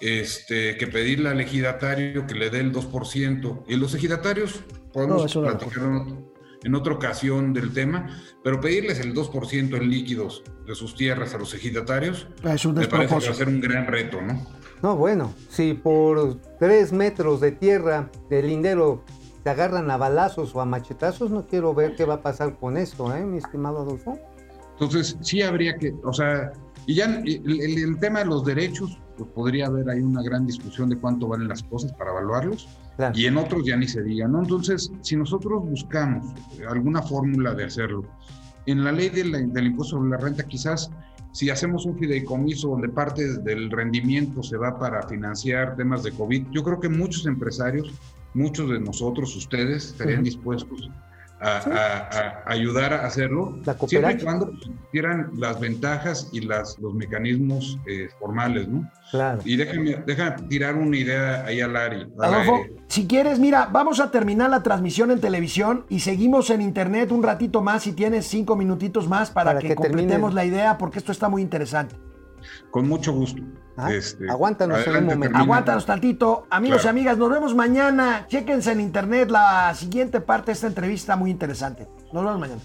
[0.00, 3.64] este, que pedirle al ejidatario que le dé el 2%.
[3.68, 4.60] Y los ejidatarios
[4.92, 6.31] podemos platicar en,
[6.74, 11.52] otra ocasión del tema, pero pedirles el 2% en líquidos de sus tierras a los
[11.54, 14.46] ejidatarios es un me parece que va a ser un gran reto, ¿no?
[14.82, 19.04] No, bueno, si por tres metros de tierra del lindero
[19.44, 22.76] te agarran a balazos o a machetazos, no quiero ver qué va a pasar con
[22.76, 24.18] esto, ¿eh, mi estimado Adolfo?
[24.72, 26.52] Entonces, sí habría que, o sea,
[26.86, 30.96] y ya el, tema de los derechos, pues podría haber ahí una gran discusión de
[30.98, 32.68] cuánto valen las cosas para evaluarlos,
[33.14, 34.40] y en otros ya ni se diga, ¿no?
[34.40, 36.26] Entonces, si nosotros buscamos
[36.68, 38.04] alguna fórmula de hacerlo,
[38.66, 40.90] en la ley del impuesto sobre la renta, quizás
[41.32, 46.48] si hacemos un fideicomiso donde parte del rendimiento se va para financiar temas de COVID,
[46.50, 47.92] yo creo que muchos empresarios
[48.34, 50.90] muchos de nosotros, ustedes, estarían dispuestos
[51.42, 54.52] a, ayudar a hacerlo, siempre y cuando
[54.90, 58.88] quieran las ventajas y las, los mecanismos eh, formales, ¿no?
[59.10, 59.40] Claro.
[59.44, 62.06] Y déjame, déjame tirar una idea ahí al área.
[62.18, 67.12] Adolfo, si quieres, mira, vamos a terminar la transmisión en televisión y seguimos en internet
[67.12, 71.12] un ratito más, si tienes cinco minutitos más para, que, completemos la idea, porque esto
[71.12, 71.96] está muy interesante.
[72.70, 73.42] Con mucho gusto.
[73.76, 75.38] Ah, este, aguántanos un momento.
[75.38, 76.46] Aguántanos tantito.
[76.50, 78.26] Amigos y amigas, nos vemos mañana.
[78.28, 81.88] Chéquense en internet la siguiente parte de esta entrevista muy interesante.
[82.12, 82.60] Nos vemos mañana.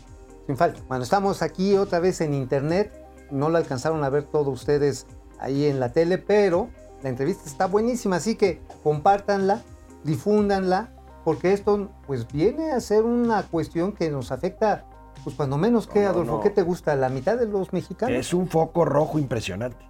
[0.46, 0.82] Sin falta.
[0.88, 2.92] Bueno, estamos aquí otra vez en internet.
[3.32, 5.06] No lo alcanzaron a ver todos ustedes
[5.40, 6.70] ahí en la tele, pero
[7.04, 9.62] la entrevista está buenísima, así que compártanla,
[10.04, 10.90] difúndanla,
[11.24, 14.86] porque esto pues viene a ser una cuestión que nos afecta
[15.28, 16.96] pues cuando menos que, Adolfo, ¿qué te gusta?
[16.96, 18.18] ¿La mitad de los mexicanos?
[18.18, 19.86] Es un foco rojo impresionante.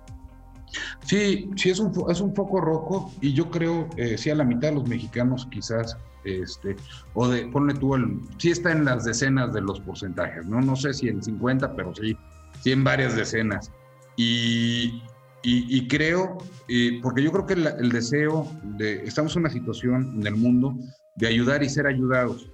[1.05, 4.43] Sí, sí, es un, es un foco rojo y yo creo, eh, sí, a la
[4.43, 6.75] mitad de los mexicanos quizás, este,
[7.13, 10.59] o de, ponle tú, el, sí está en las decenas de los porcentajes, ¿no?
[10.59, 12.17] No sé si en 50, pero sí,
[12.63, 13.71] sí en varias decenas.
[14.15, 15.03] Y,
[15.43, 20.25] y, creo, eh, porque yo creo que el deseo de, estamos en una situación en
[20.25, 20.75] el mundo
[21.15, 22.49] de ayudar y ser ayudados.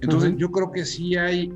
[0.00, 1.52] Entonces yo creo que sí hay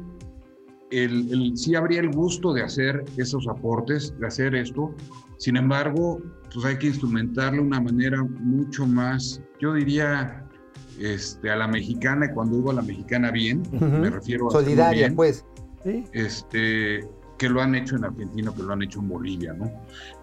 [0.91, 4.95] el, sí habría el gusto de hacer esos aportes, de hacer esto.
[5.39, 6.21] Sin embargo,
[6.53, 10.47] pues hay que instrumentarlo de una manera mucho más, yo diría,
[11.01, 14.53] este, a la mexicana, cuando digo a la mexicana bien, me refiero a...
[14.53, 15.45] Solidaria, pues.
[16.13, 17.07] Este,
[17.39, 19.71] que lo han hecho en Argentina, que lo han hecho en Bolivia, ¿no?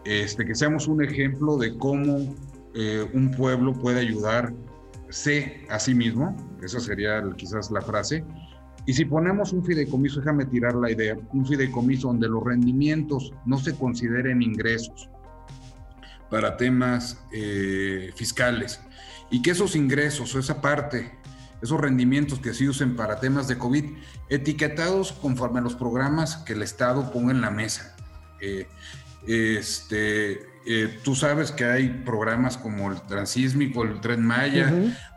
[0.06, 2.36] Este, que seamos un ejemplo de cómo
[2.74, 4.56] eh, un pueblo puede ayudarse
[5.70, 8.24] a sí mismo, esa sería quizás la frase,
[8.86, 13.58] y si ponemos un fideicomiso, déjame tirar la idea, un fideicomiso donde los rendimientos no
[13.58, 15.10] se consideren ingresos
[16.30, 18.80] para temas eh, fiscales
[19.30, 21.12] y que esos ingresos o esa parte,
[21.62, 23.86] esos rendimientos que se usen para temas de COVID,
[24.30, 27.96] etiquetados conforme a los programas que el Estado ponga en la mesa.
[28.40, 28.68] Eh,
[29.28, 34.72] este, eh, tú sabes que hay programas como el Transísmico, el Tren Maya,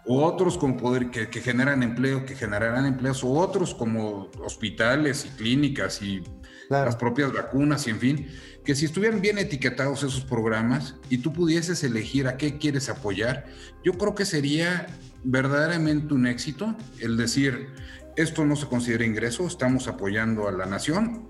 [0.07, 6.01] otros con poder que, generan empleo, que generarán empleos, o otros como hospitales y clínicas
[6.03, 6.23] y
[6.71, 8.29] las propias vacunas y en fin,
[8.65, 13.47] que si estuvieran bien etiquetados esos programas y tú pudieses elegir a qué quieres apoyar,
[13.85, 14.87] yo creo que sería
[15.25, 17.69] verdaderamente un éxito el decir,
[18.17, 21.29] esto no se considera ingreso, estamos apoyando a la nación,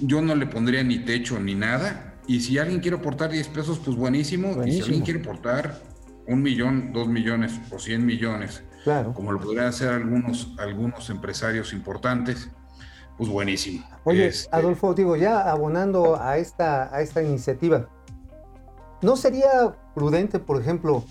[0.00, 3.80] yo no le pondría ni techo ni nada, y si alguien quiere aportar 10 pesos,
[3.84, 4.62] pues buenísimo.
[4.64, 5.80] Y si alguien quiere aportar
[6.28, 9.12] un millón, dos millones o 100 millones, claro.
[9.12, 12.48] como lo podrían hacer algunos, algunos empresarios importantes,
[13.18, 13.84] pues buenísimo.
[14.04, 17.88] Oye, este, Adolfo, digo, ya abonando a esta, a esta iniciativa,
[19.02, 21.02] ¿no sería prudente, por ejemplo,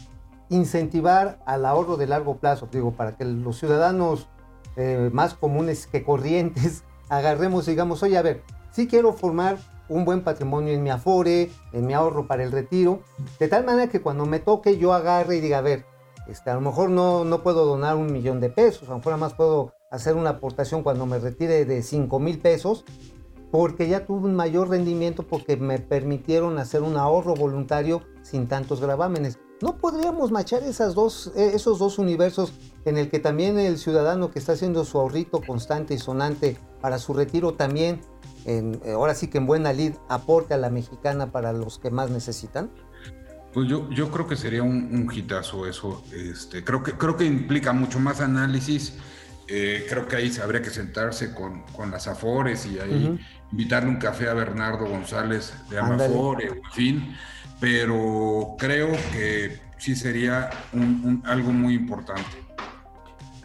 [0.47, 2.69] incentivar al ahorro de largo plazo?
[2.71, 4.29] Digo, para que los ciudadanos
[4.77, 8.41] eh, más comunes que corrientes agarremos y digamos, oye, a ver,
[8.71, 9.57] sí quiero formar
[9.89, 13.01] un buen patrimonio en mi afore, en mi ahorro para el retiro,
[13.39, 15.85] de tal manera que cuando me toque yo agarre y diga, a ver,
[16.27, 19.17] este, a lo mejor no, no puedo donar un millón de pesos, a lo mejor
[19.17, 22.85] más puedo hacer una aportación cuando me retire de 5 mil pesos,
[23.51, 28.79] porque ya tuve un mayor rendimiento porque me permitieron hacer un ahorro voluntario sin tantos
[28.79, 29.39] gravámenes.
[29.61, 32.53] ¿No podríamos machar esas dos, eh, esos dos universos
[32.85, 36.97] en el que también el ciudadano que está haciendo su ahorrito constante y sonante para
[36.97, 38.01] su retiro también
[38.45, 42.09] eh, ahora sí que en buena lid aporte a la mexicana para los que más
[42.09, 42.69] necesitan?
[43.53, 46.03] Pues yo, yo creo que sería un, un hitazo eso.
[46.13, 48.93] Este, creo, que, creo que implica mucho más análisis.
[49.47, 53.19] Eh, creo que ahí habría que sentarse con, con las Afores y ahí
[53.51, 57.17] invitarle un café a Bernardo González de Amafore, en fin.
[57.59, 62.23] Pero creo que sí sería un, algo muy importante.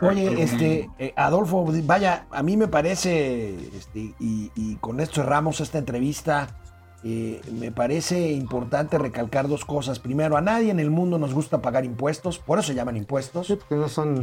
[0.01, 5.79] Oye, este, eh, Adolfo, vaya, a mí me parece, este, y, con esto cerramos esta
[5.79, 6.49] entrevista,
[7.05, 10.01] eh, me parece importante recalcar dos cosas.
[10.01, 13.51] Primero, a nadie en el mundo nos gusta pagar impuestos, por eso se llaman impuestos.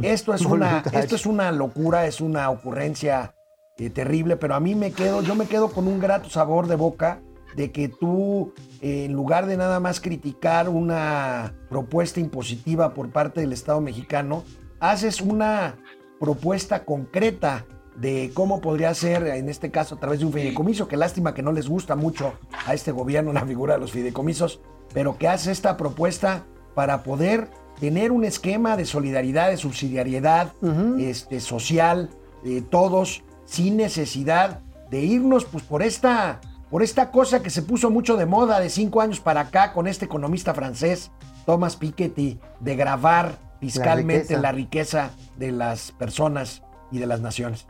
[0.02, 3.34] esto, es una, esto es una locura, es una ocurrencia
[3.78, 6.76] eh, terrible, pero a mí me quedo, yo me quedo con un grato sabor de
[6.76, 7.20] boca
[7.56, 13.52] de que tú, en lugar de nada más criticar una propuesta impositiva por parte del
[13.52, 14.44] Estado mexicano,
[14.80, 15.76] haces una
[16.18, 20.96] propuesta concreta de cómo podría ser, en este caso, a través de un fideicomiso, que
[20.96, 22.34] lástima que no les gusta mucho
[22.66, 24.60] a este gobierno la figura de los fideicomisos,
[24.94, 26.44] pero que hace esta propuesta
[26.74, 27.48] para poder
[27.80, 30.52] tener un esquema de solidaridad, de subsidiariedad
[30.98, 32.10] este, social,
[32.44, 36.40] de todos, sin necesidad de irnos pues, por, esta,
[36.72, 39.86] por esta cosa que se puso mucho de moda de cinco años para acá con
[39.86, 41.10] este economista francés,
[41.44, 45.10] Thomas Piketty, de grabar fiscalmente la riqueza.
[45.36, 47.66] de las personas y de las naciones.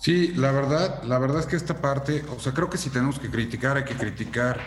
[0.00, 3.20] Sí, la verdad, la verdad es que esta parte, o sea, creo que si tenemos
[3.20, 4.58] que criticar, hay que criticar.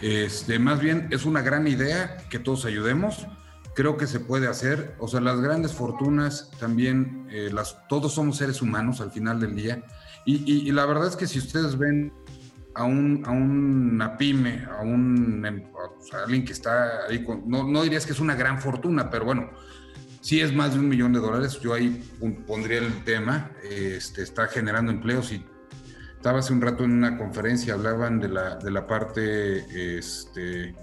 [0.00, 3.28] Este, más bien es una gran idea que todos ayudemos.
[3.76, 4.96] Creo que se puede hacer.
[4.98, 9.54] O sea, las grandes fortunas también, eh, las, todos somos seres humanos al final del
[9.54, 9.84] día.
[10.24, 12.12] Y, la verdad es que si ustedes ven
[12.74, 15.62] a, un, a una pyme, a, un, em,
[16.24, 19.50] alguien que está ahí, con, no, no dirías que es una gran fortuna, pero bueno,
[20.20, 22.02] si es más de un millón de dólares, yo ahí
[22.46, 25.44] pondría el tema, este, está generando empleos y
[26.16, 30.74] estaba hace un rato en una conferencia, hablaban de la, de la parte, este,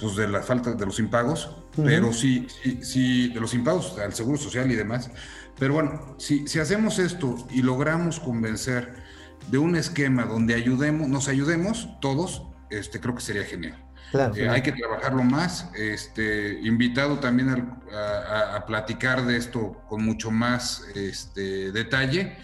[0.00, 2.46] pues de la falta de los impagos, pero sí,
[2.80, 5.10] sí, de los impagos al Seguro Social y demás.
[5.58, 8.94] Pero bueno, si, si hacemos esto y logramos convencer
[9.50, 13.82] de un esquema donde ayudemos, nos ayudemos todos, este, creo que sería genial.
[14.36, 15.70] Eh, hay que trabajarlo más.
[15.74, 22.36] Este, invitado también a, platicar de esto con mucho más este, detalle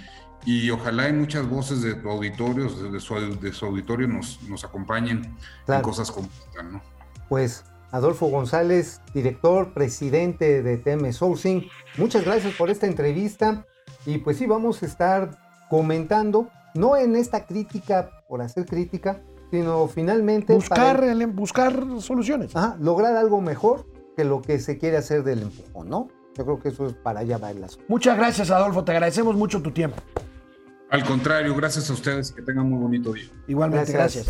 [0.44, 4.64] y ojalá hay muchas voces de tu auditorio, de su, de su auditorio nos, nos
[4.64, 5.36] acompañen
[5.66, 6.82] en cosas como esta, ¿no?
[7.28, 13.66] Pues Adolfo González, director, presidente de TM Sourcing, muchas gracias por esta entrevista
[14.07, 15.38] y pues sí, vamos a estar
[15.68, 20.54] comentando, no en esta crítica por hacer crítica, sino finalmente...
[20.54, 22.52] Buscar, buscar soluciones.
[22.80, 26.08] lograr algo mejor que lo que se quiere hacer del empujón, ¿no?
[26.36, 28.84] Yo creo que eso es para allá va el Muchas gracias, Adolfo.
[28.84, 29.96] Te agradecemos mucho tu tiempo.
[30.90, 32.32] Al contrario, gracias a ustedes.
[32.32, 33.28] Que tengan muy bonito día.
[33.46, 34.26] Igualmente, gracias.